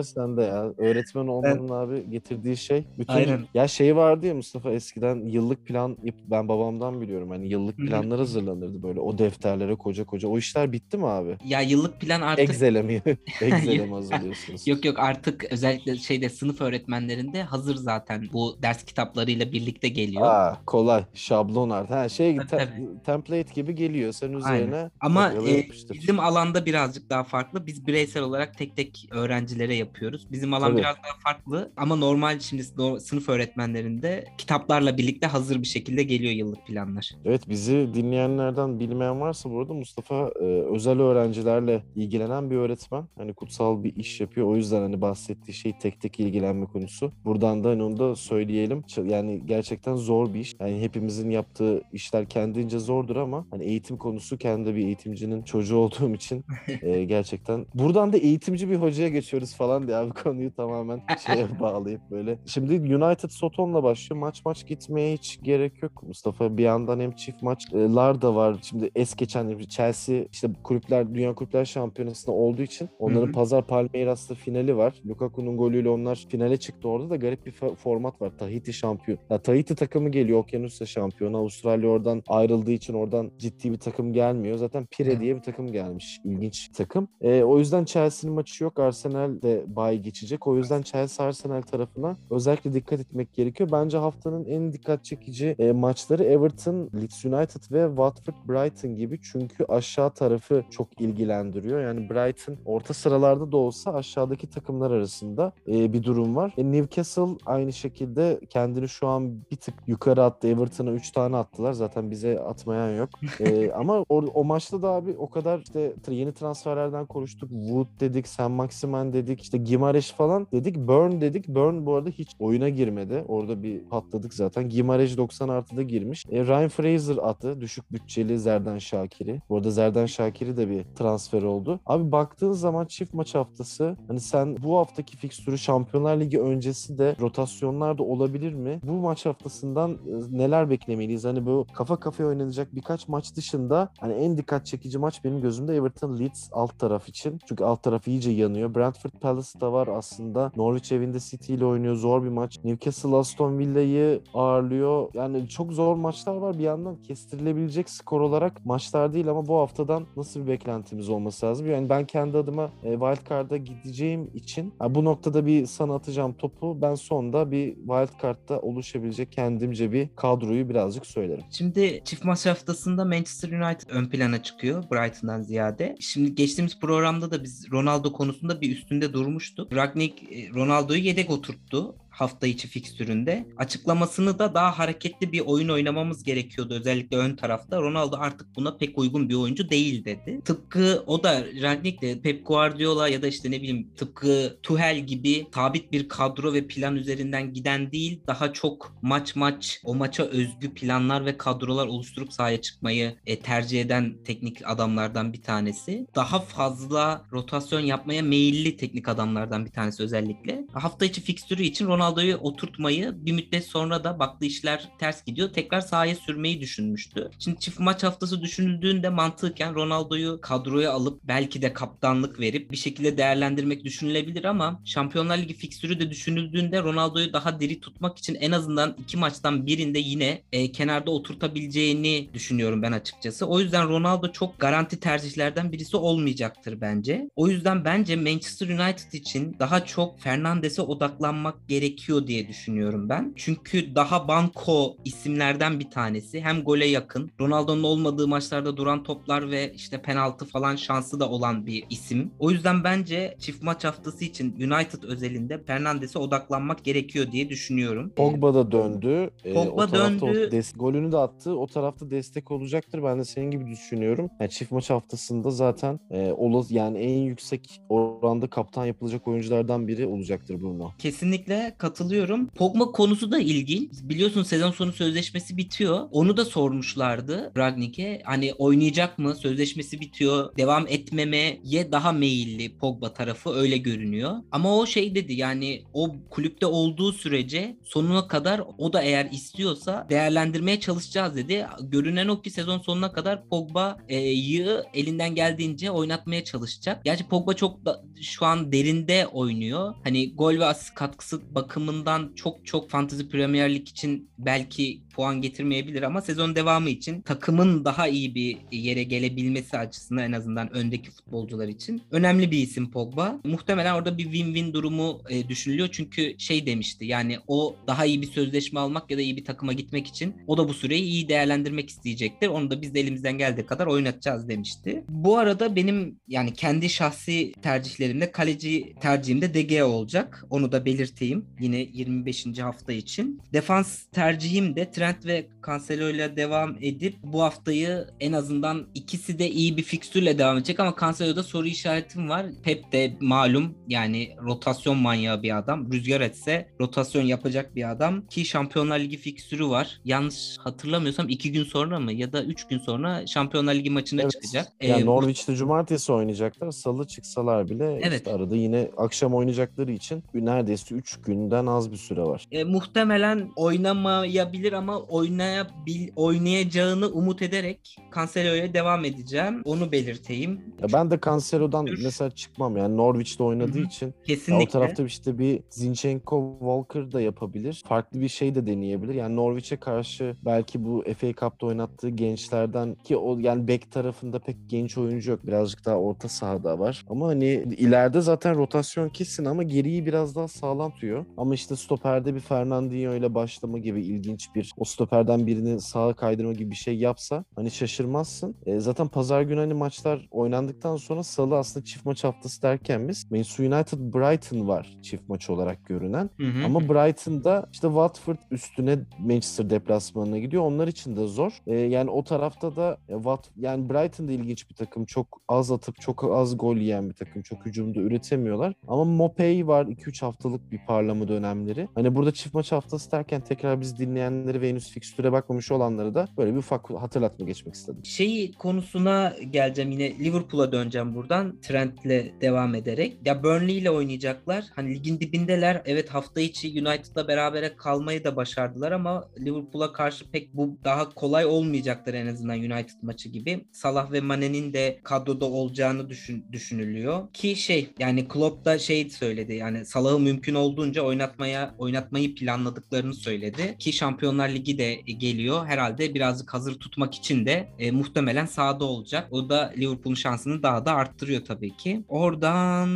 çizililer 0.00 0.02
sende 0.02 0.42
ya. 0.42 0.72
Öğretmen 0.78 1.26
olmanın 1.26 1.68
abi 1.68 2.10
getirdiği 2.10 2.56
şey. 2.56 2.84
Bütün 2.98 3.12
Aynen. 3.14 3.40
ya 3.54 3.68
şey 3.68 3.96
vardı 3.96 4.26
ya 4.26 4.34
Mustafa 4.34 4.70
eskiden 4.72 5.16
yıllık 5.26 5.66
plan 5.66 5.96
ben 6.30 6.48
babamdan 6.48 7.00
biliyorum. 7.00 7.30
Hani 7.30 7.48
yıllık 7.48 7.76
planlar 7.76 8.18
hazırlanırdı 8.18 8.82
böyle 8.82 9.00
o 9.00 9.18
defterlere 9.18 9.74
koca 9.74 10.04
koca. 10.04 10.28
O 10.28 10.38
işler 10.38 10.72
bitti 10.72 10.96
mi 10.96 11.06
abi? 11.06 11.36
ya 11.44 11.60
yıllık 11.60 12.00
plan 12.00 12.20
artık 12.20 12.50
Excel'e 12.50 12.82
mi? 12.82 13.02
Excel'e 13.40 13.86
mi 13.86 13.92
hazırlıyorsunuz? 13.94 14.66
Yok 14.66 14.84
yok 14.84 14.98
artık 14.98 15.44
özellikle 15.52 15.96
şeyde 15.96 16.28
sınıf 16.28 16.60
öğretmenlerinde 16.60 17.42
hazır 17.42 17.76
zaten 17.76 18.28
bu 18.32 18.56
ders 18.62 18.84
kitaplarıyla 18.84 19.52
birlikte 19.52 19.88
geliyor. 19.88 20.26
Aa, 20.26 20.58
kolay. 20.66 21.04
Şablon 21.14 21.70
art. 21.70 21.90
Ha 21.90 22.08
şey 22.08 22.36
Tabii, 22.36 22.48
te- 22.48 22.56
tabii. 22.56 23.02
template 23.06 23.54
gibi 23.54 23.74
geliyor. 23.74 24.12
Sen 24.12 24.32
üzerine 24.32 24.90
Ama 25.00 25.28
kopyala 25.28 25.50
e, 25.50 25.68
bizim 25.92 26.20
alanda 26.20 26.66
birazcık 26.66 27.10
daha 27.10 27.24
farklı. 27.24 27.66
Biz 27.66 27.86
bireysel 27.86 28.22
olarak 28.22 28.58
tek 28.58 28.76
tek 28.76 29.08
öğrencilere 29.10 29.76
yapıyoruz. 29.82 30.26
Bizim 30.32 30.54
alan 30.54 30.70
Tabii. 30.70 30.80
biraz 30.80 30.96
daha 30.96 31.18
farklı 31.24 31.72
ama 31.76 31.96
normal 31.96 32.40
şimdi 32.40 32.64
sınıf 33.00 33.28
öğretmenlerinde 33.28 34.24
kitaplarla 34.38 34.98
birlikte 34.98 35.26
hazır 35.26 35.62
bir 35.62 35.66
şekilde 35.66 36.02
geliyor 36.02 36.32
yıllık 36.32 36.66
planlar. 36.66 37.10
Evet 37.24 37.48
bizi 37.48 37.90
dinleyenlerden 37.94 38.80
bilmeyen 38.80 39.20
varsa 39.20 39.50
burada 39.50 39.74
Mustafa 39.74 40.30
e, 40.40 40.44
özel 40.44 41.00
öğrencilerle 41.00 41.82
ilgilenen 41.96 42.50
bir 42.50 42.56
öğretmen. 42.56 43.04
Hani 43.16 43.34
kutsal 43.34 43.84
bir 43.84 43.96
iş 43.96 44.20
yapıyor. 44.20 44.46
O 44.46 44.56
yüzden 44.56 44.80
hani 44.80 45.00
bahsettiği 45.00 45.54
şey 45.54 45.72
tek 45.78 46.00
tek 46.00 46.20
ilgilenme 46.20 46.66
konusu. 46.66 47.12
Buradan 47.24 47.64
da 47.64 47.68
hani 47.68 47.82
onu 47.82 47.98
da 47.98 48.16
söyleyelim. 48.16 48.84
Yani 49.04 49.42
gerçekten 49.46 49.96
zor 49.96 50.34
bir 50.34 50.40
iş. 50.40 50.54
Yani 50.60 50.80
hepimizin 50.80 51.30
yaptığı 51.30 51.82
işler 51.92 52.28
kendince 52.28 52.78
zordur 52.78 53.16
ama 53.16 53.46
hani 53.50 53.64
eğitim 53.64 53.96
konusu 53.96 54.38
kendi 54.38 54.74
bir 54.74 54.84
eğitimcinin 54.84 55.42
çocuğu 55.42 55.76
olduğum 55.76 56.14
için 56.14 56.44
e, 56.82 57.04
gerçekten. 57.04 57.66
Buradan 57.74 58.12
da 58.12 58.16
eğitimci 58.16 58.70
bir 58.70 58.76
hocaya 58.76 59.08
geçiyoruz 59.08 59.56
falan 59.62 59.86
diye 59.86 59.96
abi 59.96 60.10
konuyu 60.24 60.54
tamamen 60.54 61.00
şeye 61.26 61.46
bağlayıp 61.60 62.00
böyle. 62.10 62.38
Şimdi 62.46 62.94
United 62.96 63.30
Soton'la 63.30 63.82
başlıyor. 63.82 64.20
Maç 64.20 64.44
maç 64.44 64.66
gitmeye 64.66 65.14
hiç 65.14 65.38
gerek 65.42 65.82
yok. 65.82 66.02
Mustafa 66.02 66.56
bir 66.56 66.62
yandan 66.62 67.00
hem 67.00 67.12
çift 67.12 67.42
maçlar 67.42 68.22
da 68.22 68.34
var. 68.34 68.56
Şimdi 68.62 68.90
es 68.94 69.16
geçen 69.16 69.58
Chelsea 69.58 70.24
işte 70.32 70.48
kulüpler 70.64 71.14
Dünya 71.14 71.34
Kulüpler 71.34 71.64
Şampiyonası'nda 71.64 72.36
olduğu 72.36 72.62
için 72.62 72.88
onların 72.98 73.26
Hı 73.26 73.28
hı. 73.28 73.32
pazar 73.32 73.66
Palmeiras'ta 73.66 74.34
finali 74.34 74.76
var. 74.76 74.94
Lukaku'nun 75.06 75.56
golüyle 75.56 75.88
onlar 75.88 76.26
finale 76.28 76.56
çıktı 76.56 76.88
orada 76.88 77.10
da 77.10 77.16
garip 77.16 77.46
bir 77.46 77.52
format 77.76 78.22
var. 78.22 78.32
Tahiti 78.38 78.72
şampiyon. 78.72 79.18
Ya 79.30 79.38
Tahiti 79.38 79.74
takımı 79.74 80.08
geliyor 80.08 80.38
Okyanusya 80.38 80.86
şampiyonu. 80.86 81.36
Avustralya 81.36 81.88
oradan 81.88 82.22
ayrıldığı 82.28 82.72
için 82.72 82.94
oradan 82.94 83.30
ciddi 83.38 83.72
bir 83.72 83.78
takım 83.78 84.12
gelmiyor. 84.12 84.56
Zaten 84.58 84.86
Pire 84.86 85.20
diye 85.20 85.36
bir 85.36 85.42
takım 85.42 85.72
gelmiş. 85.72 86.20
İlginç 86.24 86.68
bir 86.68 86.74
takım. 86.74 87.08
E, 87.20 87.42
o 87.42 87.58
yüzden 87.58 87.84
Chelsea'nin 87.84 88.34
maçı 88.34 88.64
yok. 88.64 88.78
Arsenal 88.78 89.42
de 89.42 89.51
bay 89.66 89.98
geçecek. 89.98 90.46
O 90.46 90.56
yüzden 90.56 90.82
Chelsea 90.82 91.26
Arsenal 91.26 91.62
tarafına 91.62 92.16
özellikle 92.30 92.72
dikkat 92.74 93.00
etmek 93.00 93.34
gerekiyor. 93.34 93.68
Bence 93.72 93.98
haftanın 93.98 94.44
en 94.44 94.72
dikkat 94.72 95.04
çekici 95.04 95.56
e, 95.58 95.72
maçları 95.72 96.24
Everton, 96.24 96.90
Leeds 96.94 97.24
United 97.24 97.62
ve 97.72 97.86
Watford 97.88 98.34
Brighton 98.48 98.96
gibi. 98.96 99.18
Çünkü 99.22 99.64
aşağı 99.64 100.10
tarafı 100.10 100.64
çok 100.70 101.00
ilgilendiriyor. 101.00 101.80
Yani 101.80 102.10
Brighton 102.10 102.56
orta 102.64 102.94
sıralarda 102.94 103.52
da 103.52 103.56
olsa 103.56 103.94
aşağıdaki 103.94 104.50
takımlar 104.50 104.90
arasında 104.90 105.52
e, 105.68 105.92
bir 105.92 106.02
durum 106.02 106.36
var. 106.36 106.54
E, 106.56 106.72
Newcastle 106.72 107.36
aynı 107.46 107.72
şekilde 107.72 108.40
kendini 108.50 108.88
şu 108.88 109.06
an 109.08 109.40
bir 109.50 109.56
tık 109.56 109.74
yukarı 109.86 110.22
attı. 110.24 110.48
Everton'a 110.48 110.90
3 110.90 111.10
tane 111.10 111.36
attılar. 111.36 111.72
Zaten 111.72 112.10
bize 112.10 112.40
atmayan 112.40 112.96
yok. 112.96 113.10
E, 113.40 113.72
ama 113.74 114.04
o, 114.08 114.18
o 114.34 114.44
maçta 114.44 114.82
da 114.82 114.88
abi 114.88 115.14
o 115.18 115.30
kadar 115.30 115.58
işte 115.58 115.92
yeni 116.08 116.32
transferlerden 116.32 117.06
konuştuk. 117.06 117.50
Wood 117.50 118.00
dedik, 118.00 118.28
Sam 118.28 118.52
Maximan 118.52 119.12
dedik, 119.12 119.41
işte 119.42 119.58
Gimareş 119.58 120.12
falan 120.12 120.46
dedik. 120.52 120.76
Burn 120.76 121.20
dedik. 121.20 121.48
Burn 121.48 121.86
bu 121.86 121.94
arada 121.94 122.10
hiç 122.10 122.30
oyuna 122.38 122.68
girmedi. 122.68 123.24
Orada 123.28 123.62
bir 123.62 123.80
patladık 123.80 124.34
zaten. 124.34 124.68
Gimareş 124.68 125.16
90 125.16 125.48
artıda 125.48 125.82
girmiş. 125.82 126.26
E, 126.30 126.46
Ryan 126.46 126.68
Fraser 126.68 127.16
attı. 127.16 127.60
Düşük 127.60 127.92
bütçeli 127.92 128.38
Zerdan 128.38 128.78
Şakir'i. 128.78 129.40
Bu 129.48 129.56
arada 129.56 129.70
Zerdan 129.70 130.06
Şakir'i 130.06 130.56
de 130.56 130.70
bir 130.70 130.84
transfer 130.84 131.42
oldu. 131.42 131.80
Abi 131.86 132.12
baktığın 132.12 132.52
zaman 132.52 132.86
çift 132.86 133.14
maç 133.14 133.34
haftası 133.34 133.96
hani 134.08 134.20
sen 134.20 134.56
bu 134.62 134.78
haftaki 134.78 135.16
fikstürü 135.16 135.58
Şampiyonlar 135.58 136.20
Ligi 136.20 136.40
öncesi 136.40 136.98
de 136.98 137.16
rotasyonlar 137.20 137.98
da 137.98 138.02
olabilir 138.02 138.54
mi? 138.54 138.80
Bu 138.84 138.92
maç 138.92 139.26
haftasından 139.26 139.90
e, 139.90 140.38
neler 140.38 140.70
beklemeliyiz? 140.70 141.24
Hani 141.24 141.46
bu 141.46 141.66
kafa 141.74 141.96
kafaya 141.96 142.28
oynanacak 142.28 142.74
birkaç 142.74 143.08
maç 143.08 143.36
dışında 143.36 143.92
hani 144.00 144.12
en 144.12 144.38
dikkat 144.38 144.66
çekici 144.66 144.98
maç 144.98 145.24
benim 145.24 145.40
gözümde 145.40 145.76
Everton 145.76 146.18
Leeds 146.18 146.48
alt 146.52 146.78
taraf 146.78 147.08
için. 147.08 147.38
Çünkü 147.48 147.64
alt 147.64 147.82
taraf 147.82 148.08
iyice 148.08 148.30
yanıyor. 148.30 148.74
Brentford 148.74 149.20
Palace 149.32 149.60
da 149.60 149.72
var 149.72 149.88
aslında. 149.88 150.52
Norwich 150.56 150.92
evinde 150.92 151.20
City 151.20 151.54
ile 151.54 151.64
oynuyor. 151.64 151.96
Zor 151.96 152.24
bir 152.24 152.28
maç. 152.28 152.58
Newcastle 152.64 153.16
Aston 153.16 153.58
Villa'yı 153.58 154.20
ağırlıyor. 154.34 155.08
Yani 155.14 155.48
çok 155.48 155.72
zor 155.72 155.96
maçlar 155.96 156.36
var. 156.36 156.58
Bir 156.58 156.62
yandan 156.62 157.02
kestirilebilecek 157.02 157.90
skor 157.90 158.20
olarak 158.20 158.66
maçlar 158.66 159.14
değil 159.14 159.28
ama 159.28 159.46
bu 159.46 159.58
haftadan 159.58 160.06
nasıl 160.16 160.40
bir 160.40 160.46
beklentimiz 160.46 161.08
olması 161.08 161.46
lazım? 161.46 161.70
Yani 161.70 161.88
ben 161.88 162.06
kendi 162.06 162.38
adıma 162.38 162.70
e, 162.84 162.92
wildcard'a 162.92 163.56
gideceğim 163.56 164.30
için 164.34 164.74
bu 164.90 165.04
noktada 165.04 165.46
bir 165.46 165.66
sana 165.66 165.94
atacağım 165.94 166.32
topu. 166.32 166.78
Ben 166.82 166.94
sonda 166.94 167.50
bir 167.50 167.74
wildcard'da 167.74 168.60
oluşabilecek 168.60 169.32
kendimce 169.32 169.92
bir 169.92 170.08
kadroyu 170.16 170.68
birazcık 170.68 171.06
söylerim. 171.06 171.44
Şimdi 171.50 172.02
çift 172.04 172.24
maç 172.24 172.46
haftasında 172.46 173.04
Manchester 173.04 173.48
United 173.48 173.90
ön 173.90 174.08
plana 174.08 174.42
çıkıyor 174.42 174.84
Brighton'dan 174.90 175.42
ziyade. 175.42 175.96
Şimdi 176.00 176.34
geçtiğimiz 176.34 176.80
programda 176.80 177.30
da 177.30 177.42
biz 177.42 177.66
Ronaldo 177.72 178.12
konusunda 178.12 178.60
bir 178.60 178.72
üstünde 178.72 179.12
durmuştuk. 179.24 179.74
Ragnik 179.74 180.22
e, 180.22 180.50
Ronaldo'yu 180.54 181.02
yedek 181.02 181.30
oturttu 181.30 181.94
hafta 182.12 182.46
içi 182.46 182.68
fikstüründe. 182.68 183.46
Açıklamasını 183.56 184.38
da 184.38 184.54
daha 184.54 184.78
hareketli 184.78 185.32
bir 185.32 185.40
oyun 185.40 185.68
oynamamız 185.68 186.22
gerekiyordu 186.22 186.74
özellikle 186.74 187.16
ön 187.16 187.36
tarafta. 187.36 187.80
Ronaldo 187.80 188.16
artık 188.18 188.56
buna 188.56 188.76
pek 188.76 188.98
uygun 188.98 189.28
bir 189.28 189.34
oyuncu 189.34 189.70
değil 189.70 190.04
dedi. 190.04 190.40
Tıpkı 190.44 191.04
o 191.06 191.22
da 191.22 191.44
Rangnick 191.62 192.00
de 192.00 192.20
Pep 192.20 192.46
Guardiola 192.46 193.08
ya 193.08 193.22
da 193.22 193.26
işte 193.26 193.50
ne 193.50 193.62
bileyim 193.62 193.88
tıpkı 193.96 194.58
Tuhel 194.62 194.98
gibi 194.98 195.46
sabit 195.54 195.92
bir 195.92 196.08
kadro 196.08 196.52
ve 196.52 196.66
plan 196.66 196.96
üzerinden 196.96 197.52
giden 197.54 197.92
değil 197.92 198.20
daha 198.26 198.52
çok 198.52 198.96
maç 199.02 199.36
maç 199.36 199.80
o 199.84 199.94
maça 199.94 200.22
özgü 200.22 200.74
planlar 200.74 201.26
ve 201.26 201.36
kadrolar 201.36 201.86
oluşturup 201.86 202.32
sahaya 202.32 202.60
çıkmayı 202.60 203.16
e, 203.26 203.38
tercih 203.38 203.80
eden 203.80 204.14
teknik 204.24 204.68
adamlardan 204.68 205.32
bir 205.32 205.42
tanesi. 205.42 206.06
Daha 206.14 206.40
fazla 206.40 207.24
rotasyon 207.32 207.80
yapmaya 207.80 208.22
meyilli 208.22 208.76
teknik 208.76 209.08
adamlardan 209.08 209.64
bir 209.64 209.70
tanesi 209.70 210.02
özellikle. 210.02 210.64
Hafta 210.72 211.04
içi 211.04 211.20
fikstürü 211.20 211.62
için 211.62 211.86
Ronaldo 211.86 212.01
Ronaldo'yu 212.02 212.36
oturtmayı 212.36 213.14
bir 213.16 213.32
müddet 213.32 213.66
sonra 213.66 214.04
da 214.04 214.18
baktı 214.18 214.44
işler 214.44 214.88
ters 214.98 215.24
gidiyor. 215.24 215.52
Tekrar 215.52 215.80
sahaya 215.80 216.14
sürmeyi 216.14 216.60
düşünmüştü. 216.60 217.30
Şimdi 217.38 217.60
çift 217.60 217.80
maç 217.80 218.02
haftası 218.02 218.42
düşünüldüğünde 218.42 219.08
mantıken 219.08 219.74
Ronaldo'yu 219.74 220.40
kadroya 220.40 220.92
alıp 220.92 221.20
belki 221.24 221.62
de 221.62 221.72
kaptanlık 221.72 222.40
verip 222.40 222.70
bir 222.70 222.76
şekilde 222.76 223.16
değerlendirmek 223.16 223.84
düşünülebilir 223.84 224.44
ama 224.44 224.80
Şampiyonlar 224.84 225.38
Ligi 225.38 225.54
fikstürü 225.54 226.00
de 226.00 226.10
düşünüldüğünde 226.10 226.82
Ronaldo'yu 226.82 227.32
daha 227.32 227.60
diri 227.60 227.80
tutmak 227.80 228.18
için 228.18 228.34
en 228.34 228.52
azından 228.52 228.96
iki 228.98 229.16
maçtan 229.16 229.66
birinde 229.66 229.98
yine 229.98 230.42
e, 230.52 230.72
kenarda 230.72 231.10
oturtabileceğini 231.10 232.28
düşünüyorum 232.34 232.82
ben 232.82 232.92
açıkçası. 232.92 233.46
O 233.46 233.60
yüzden 233.60 233.88
Ronaldo 233.88 234.32
çok 234.32 234.58
garanti 234.58 235.00
tercihlerden 235.00 235.72
birisi 235.72 235.96
olmayacaktır 235.96 236.80
bence. 236.80 237.30
O 237.36 237.48
yüzden 237.48 237.84
bence 237.84 238.16
Manchester 238.16 238.68
United 238.68 239.12
için 239.12 239.56
daha 239.58 239.84
çok 239.84 240.20
Fernandes'e 240.20 240.82
odaklanmak 240.82 241.68
gerekiyor 241.68 241.91
gerekiyor 241.92 242.26
diye 242.26 242.48
düşünüyorum 242.48 243.08
ben. 243.08 243.32
Çünkü 243.36 243.94
daha 243.94 244.28
banko 244.28 244.96
isimlerden 245.04 245.80
bir 245.80 245.90
tanesi. 245.90 246.40
Hem 246.40 246.62
gole 246.62 246.86
yakın. 246.86 247.30
Ronaldo'nun 247.40 247.82
olmadığı 247.82 248.28
maçlarda 248.28 248.76
duran 248.76 249.02
toplar 249.02 249.50
ve 249.50 249.72
işte 249.74 250.02
penaltı 250.02 250.44
falan 250.44 250.76
şansı 250.76 251.20
da 251.20 251.28
olan 251.28 251.66
bir 251.66 251.84
isim. 251.90 252.30
O 252.38 252.50
yüzden 252.50 252.84
bence 252.84 253.36
çift 253.38 253.62
maç 253.62 253.84
haftası 253.84 254.24
için 254.24 254.54
United 254.54 255.02
özelinde 255.02 255.62
Fernandes'e 255.64 256.18
odaklanmak 256.18 256.84
gerekiyor 256.84 257.32
diye 257.32 257.48
düşünüyorum. 257.48 258.12
Pogba 258.16 258.54
da 258.54 258.72
döndü. 258.72 259.30
Pogba 259.54 259.84
ee, 259.84 259.92
döndü. 259.92 260.48
Des- 260.52 260.78
golünü 260.78 261.12
de 261.12 261.16
attı. 261.16 261.58
O 261.58 261.66
tarafta 261.66 262.10
destek 262.10 262.50
olacaktır. 262.50 263.02
Ben 263.04 263.18
de 263.18 263.24
senin 263.24 263.50
gibi 263.50 263.66
düşünüyorum. 263.66 264.30
Yani 264.40 264.50
çift 264.50 264.72
maç 264.72 264.90
haftasında 264.90 265.50
zaten 265.50 266.00
e, 266.10 266.32
ola, 266.32 266.64
yani 266.70 266.98
en 266.98 267.18
yüksek 267.18 267.80
oranda 267.88 268.46
kaptan 268.46 268.86
yapılacak 268.86 269.28
oyunculardan 269.28 269.88
biri 269.88 270.06
olacaktır 270.06 270.60
Bruno. 270.60 270.92
Kesinlikle 270.98 271.74
katılıyorum. 271.82 272.46
Pogba 272.46 272.92
konusu 272.92 273.30
da 273.30 273.38
ilginç. 273.38 273.90
Biliyorsun 274.02 274.42
sezon 274.42 274.70
sonu 274.70 274.92
sözleşmesi 274.92 275.56
bitiyor. 275.56 276.08
Onu 276.10 276.36
da 276.36 276.44
sormuşlardı 276.44 277.52
Ragnik'e. 277.56 278.22
Hani 278.24 278.52
oynayacak 278.52 279.18
mı? 279.18 279.34
Sözleşmesi 279.34 280.00
bitiyor. 280.00 280.56
Devam 280.56 280.86
etmemeye 280.88 281.60
daha 281.92 282.12
meyilli 282.12 282.76
Pogba 282.76 283.12
tarafı 283.12 283.50
öyle 283.50 283.76
görünüyor. 283.76 284.36
Ama 284.52 284.76
o 284.78 284.86
şey 284.86 285.14
dedi 285.14 285.34
yani 285.34 285.82
o 285.92 286.16
kulüpte 286.30 286.66
olduğu 286.66 287.12
sürece 287.12 287.76
sonuna 287.84 288.28
kadar 288.28 288.62
o 288.78 288.92
da 288.92 289.02
eğer 289.02 289.28
istiyorsa 289.32 290.06
değerlendirmeye 290.10 290.80
çalışacağız 290.80 291.36
dedi. 291.36 291.66
Görünen 291.80 292.28
o 292.28 292.42
ki 292.42 292.50
sezon 292.50 292.78
sonuna 292.78 293.12
kadar 293.12 293.48
Pogba'yı 293.48 294.84
elinden 294.94 295.34
geldiğince 295.34 295.90
oynatmaya 295.90 296.44
çalışacak. 296.44 297.04
Gerçi 297.04 297.28
Pogba 297.28 297.54
çok 297.54 297.84
da 297.84 298.04
şu 298.20 298.46
an 298.46 298.72
derinde 298.72 299.26
oynuyor. 299.26 299.94
Hani 300.04 300.34
gol 300.34 300.58
ve 300.58 300.64
asist 300.64 300.94
katkısı 300.94 301.54
bakımından 301.72 302.32
çok 302.34 302.66
çok 302.66 302.90
Fantasy 302.90 303.22
Premier 303.22 303.74
Lig 303.74 303.88
için 303.88 304.30
belki 304.38 305.02
puan 305.12 305.40
getirmeyebilir 305.40 306.02
ama 306.02 306.20
sezon 306.20 306.56
devamı 306.56 306.90
için 306.90 307.20
takımın 307.20 307.84
daha 307.84 308.08
iyi 308.08 308.34
bir 308.34 308.58
yere 308.72 309.02
gelebilmesi 309.02 309.78
açısından 309.78 310.24
en 310.24 310.32
azından 310.32 310.76
öndeki 310.76 311.10
futbolcular 311.10 311.68
için 311.68 312.02
önemli 312.10 312.50
bir 312.50 312.58
isim 312.58 312.90
Pogba. 312.90 313.40
Muhtemelen 313.44 313.94
orada 313.94 314.18
bir 314.18 314.24
win-win 314.24 314.72
durumu 314.72 315.20
e, 315.28 315.48
düşünülüyor 315.48 315.88
çünkü 315.92 316.34
şey 316.38 316.66
demişti 316.66 317.04
yani 317.04 317.38
o 317.46 317.76
daha 317.86 318.04
iyi 318.04 318.22
bir 318.22 318.26
sözleşme 318.26 318.80
almak 318.80 319.10
ya 319.10 319.18
da 319.18 319.22
iyi 319.22 319.36
bir 319.36 319.44
takıma 319.44 319.72
gitmek 319.72 320.06
için 320.06 320.34
o 320.46 320.58
da 320.58 320.68
bu 320.68 320.74
süreyi 320.74 321.02
iyi 321.02 321.28
değerlendirmek 321.28 321.90
isteyecektir. 321.90 322.48
Onu 322.48 322.70
da 322.70 322.82
biz 322.82 322.94
de 322.94 323.00
elimizden 323.00 323.38
geldiği 323.38 323.66
kadar 323.66 323.86
oynatacağız 323.86 324.48
demişti. 324.48 325.04
Bu 325.08 325.38
arada 325.38 325.76
benim 325.76 326.16
yani 326.28 326.54
kendi 326.54 326.88
şahsi 326.88 327.52
tercihlerimde 327.62 328.32
kaleci 328.32 328.94
tercihimde 329.00 329.54
De 329.54 329.62
Gea 329.62 329.86
olacak. 329.86 330.44
Onu 330.50 330.72
da 330.72 330.84
belirteyim. 330.84 331.46
Yine 331.60 331.76
25. 331.92 332.58
hafta 332.58 332.92
için. 332.92 333.40
Defans 333.52 334.02
tercihim 334.12 334.76
de 334.76 334.90
Trent 335.02 335.26
ve 335.26 335.46
Cancelo 335.66 336.08
ile 336.08 336.36
devam 336.36 336.76
edip 336.82 337.14
bu 337.22 337.42
haftayı 337.42 338.06
en 338.20 338.32
azından 338.32 338.86
ikisi 338.94 339.38
de 339.38 339.50
iyi 339.50 339.76
bir 339.76 339.82
fikstürle 339.82 340.38
devam 340.38 340.56
edecek 340.56 340.80
ama 340.80 340.94
Cancelo'da 341.00 341.42
soru 341.42 341.66
işaretim 341.66 342.28
var. 342.28 342.46
Pep 342.62 342.92
de 342.92 343.16
malum 343.20 343.74
yani 343.88 344.36
rotasyon 344.42 344.96
manyağı 344.98 345.42
bir 345.42 345.58
adam. 345.58 345.92
Rüzgar 345.92 346.20
etse 346.20 346.68
rotasyon 346.80 347.22
yapacak 347.22 347.76
bir 347.76 347.90
adam 347.90 348.26
ki 348.26 348.44
Şampiyonlar 348.44 349.00
Ligi 349.00 349.16
fikstürü 349.16 349.66
var. 349.68 350.00
Yanlış 350.04 350.56
hatırlamıyorsam 350.58 351.28
iki 351.28 351.52
gün 351.52 351.64
sonra 351.64 352.00
mı 352.00 352.12
ya 352.12 352.32
da 352.32 352.44
üç 352.44 352.66
gün 352.66 352.78
sonra 352.78 353.26
Şampiyonlar 353.26 353.74
Ligi 353.74 353.90
maçına 353.90 354.22
Evet. 354.22 354.32
çıkacak. 354.32 354.68
Yani 354.82 355.02
Ee, 355.02 355.06
Norwich'te 355.06 355.56
cumartesi 355.56 356.12
oynayacaklar. 356.12 356.70
Salı 356.70 357.06
çıksalar 357.06 357.68
bile 357.68 358.00
Evet. 358.02 358.18
işte 358.18 358.32
arada 358.32 358.56
yine 358.56 358.90
akşam 358.96 359.34
oynayacakları 359.34 359.92
için 359.92 360.22
neredeyse 360.34 360.94
3 360.94 361.16
günden 361.26 361.66
az 361.66 361.92
bir 361.92 361.96
süre 361.96 362.22
var. 362.22 362.46
E, 362.52 362.64
muhtemelen 362.64 363.50
oynamayabilir 363.56 364.72
ama 364.72 364.91
oynayabil 364.98 366.08
oynayacağını 366.16 367.06
umut 367.08 367.42
ederek 367.42 367.96
Cancelo'ya 368.14 368.74
devam 368.74 369.04
edeceğim. 369.04 369.62
Onu 369.64 369.92
belirteyim. 369.92 370.60
Ya 370.82 370.88
ben 370.92 371.10
de 371.10 371.18
Cancelo'dan 371.24 371.86
Dur. 371.86 371.98
mesela 372.04 372.30
çıkmam 372.30 372.76
yani 372.76 372.96
Norwich'te 372.96 373.42
oynadığı 373.42 373.78
Hı 373.78 373.82
hı. 373.82 373.86
için 373.86 374.06
Ya 374.06 374.12
Kesinlikle. 374.24 374.64
o 374.64 374.68
tarafta 374.68 375.02
işte 375.02 375.38
bir 375.38 375.60
Zinchenko 375.70 376.56
Walker 376.60 377.12
da 377.12 377.20
yapabilir. 377.20 377.82
Farklı 377.86 378.20
bir 378.20 378.28
şey 378.28 378.54
de 378.54 378.66
deneyebilir. 378.66 379.14
Yani 379.14 379.36
Norwich'e 379.36 379.76
karşı 379.76 380.36
belki 380.44 380.84
bu 380.84 381.04
FA 381.18 381.26
Cup'ta 381.32 381.66
oynattığı 381.66 382.08
gençlerden 382.08 382.94
ki 382.94 383.16
o 383.16 383.38
yani 383.38 383.68
bek 383.68 383.92
tarafında 383.92 384.38
pek 384.38 384.56
genç 384.66 384.98
oyuncu 384.98 385.30
yok. 385.30 385.46
Birazcık 385.46 385.84
daha 385.84 385.96
orta 385.96 386.28
sahada 386.28 386.78
var. 386.78 387.04
Ama 387.10 387.26
hani 387.28 387.46
ileride 387.78 388.20
zaten 388.20 388.56
rotasyon 388.56 389.08
kesin 389.08 389.44
ama 389.44 389.62
geriyi 389.62 390.06
biraz 390.06 390.36
daha 390.36 390.48
sağlam 390.48 390.90
tutuyor. 390.90 391.24
Ama 391.36 391.54
işte 391.54 391.76
stoperde 391.76 392.34
bir 392.34 392.40
Fernandinho 392.40 393.14
ile 393.14 393.34
başlama 393.34 393.78
gibi 393.78 394.02
ilginç 394.06 394.48
bir 394.54 394.72
o 394.82 394.84
stoperden 394.84 395.46
birini 395.46 395.80
sağa 395.80 396.12
kaydırma 396.12 396.52
gibi 396.52 396.70
bir 396.70 396.76
şey 396.76 396.96
yapsa 396.96 397.44
hani 397.56 397.70
şaşırmazsın. 397.70 398.54
E, 398.66 398.80
zaten 398.80 399.08
pazar 399.08 399.42
günü 399.42 399.60
hani 399.60 399.74
maçlar 399.74 400.28
oynandıktan 400.30 400.96
sonra 400.96 401.22
salı 401.22 401.58
aslında 401.58 401.84
çift 401.84 402.06
maç 402.06 402.24
haftası 402.24 402.62
derken 402.62 403.08
biz 403.08 403.30
Manchester 403.30 403.64
United 403.64 403.98
Brighton 403.98 404.68
var 404.68 404.96
çift 405.02 405.28
maç 405.28 405.50
olarak 405.50 405.86
görünen. 405.86 406.30
Hı 406.36 406.46
hı. 406.46 406.64
Ama 406.64 406.80
Brighton'da 406.80 407.66
işte 407.72 407.88
Watford 407.88 408.36
üstüne 408.50 408.98
Manchester 409.18 409.70
deplasmanına 409.70 410.38
gidiyor. 410.38 410.62
Onlar 410.62 410.88
için 410.88 411.16
de 411.16 411.26
zor. 411.26 411.52
E, 411.66 411.76
yani 411.76 412.10
o 412.10 412.24
tarafta 412.24 412.76
da 412.76 412.96
e, 413.08 413.14
Wat 413.14 413.50
yani 413.56 413.90
Brighton 413.90 414.28
da 414.28 414.32
ilginç 414.32 414.70
bir 414.70 414.74
takım. 414.74 415.04
Çok 415.04 415.40
az 415.48 415.70
atıp 415.70 416.00
çok 416.00 416.24
az 416.24 416.58
gol 416.58 416.76
yiyen 416.76 417.08
bir 417.08 417.14
takım. 417.14 417.42
Çok 417.42 417.66
hücumda 417.66 418.00
üretemiyorlar. 418.00 418.74
Ama 418.88 419.04
Mopey 419.04 419.66
var 419.66 419.86
2-3 419.86 420.24
haftalık 420.24 420.72
bir 420.72 420.80
parlama 420.86 421.28
dönemleri. 421.28 421.88
Hani 421.94 422.14
burada 422.14 422.32
çift 422.32 422.54
maç 422.54 422.72
haftası 422.72 423.12
derken 423.12 423.40
tekrar 423.40 423.80
biz 423.80 423.98
dinleyenleri 423.98 424.60
ve 424.60 424.71
henüz 424.72 424.90
fikstüre 424.90 425.32
bakmamış 425.32 425.72
olanları 425.72 426.14
da 426.14 426.28
böyle 426.38 426.52
bir 426.52 426.58
ufak 426.58 426.90
hatırlatma 426.90 427.46
geçmek 427.46 427.74
istedim. 427.74 428.04
Şeyi 428.04 428.52
konusuna 428.52 429.36
geleceğim 429.50 429.90
yine 429.90 430.18
Liverpool'a 430.18 430.72
döneceğim 430.72 431.14
buradan 431.14 431.60
Trent'le 431.60 432.40
devam 432.40 432.74
ederek. 432.74 433.16
Ya 433.24 433.42
Burnley 433.42 433.78
ile 433.78 433.90
oynayacaklar. 433.90 434.64
Hani 434.74 434.94
ligin 434.94 435.20
dibindeler. 435.20 435.82
Evet 435.84 436.08
hafta 436.08 436.40
içi 436.40 436.68
United'la 436.68 437.28
berabere 437.28 437.76
kalmayı 437.76 438.24
da 438.24 438.36
başardılar 438.36 438.92
ama 438.92 439.28
Liverpool'a 439.38 439.92
karşı 439.92 440.30
pek 440.30 440.54
bu 440.54 440.78
daha 440.84 441.10
kolay 441.10 441.46
olmayacaktır 441.46 442.14
en 442.14 442.26
azından 442.26 442.58
United 442.58 443.02
maçı 443.02 443.28
gibi. 443.28 443.64
Salah 443.72 444.12
ve 444.12 444.20
Mane'nin 444.20 444.72
de 444.72 445.00
kadroda 445.04 445.44
olacağını 445.44 446.10
düşün, 446.10 446.44
düşünülüyor. 446.52 447.32
Ki 447.32 447.56
şey 447.56 447.90
yani 447.98 448.28
Klopp 448.28 448.64
da 448.64 448.78
şey 448.78 449.10
söyledi 449.10 449.54
yani 449.54 449.84
Salah'ı 449.84 450.18
mümkün 450.20 450.54
olduğunca 450.54 451.02
oynatmaya 451.02 451.74
oynatmayı 451.78 452.34
planladıklarını 452.34 453.14
söyledi. 453.14 453.76
Ki 453.78 453.92
Şampiyonlar 453.92 454.48
Ligi 454.48 454.61
de 454.66 454.94
geliyor. 454.94 455.66
Herhalde 455.66 456.14
birazcık 456.14 456.54
hazır 456.54 456.74
tutmak 456.74 457.14
için 457.14 457.46
de 457.46 457.68
e, 457.78 457.90
muhtemelen 457.90 458.46
sahada 458.46 458.84
olacak. 458.84 459.28
O 459.30 459.48
da 459.48 459.72
Liverpool'un 459.78 460.14
şansını 460.14 460.62
daha 460.62 460.86
da 460.86 460.94
arttırıyor 460.94 461.44
tabii 461.44 461.76
ki. 461.76 462.04
Oradan 462.08 462.88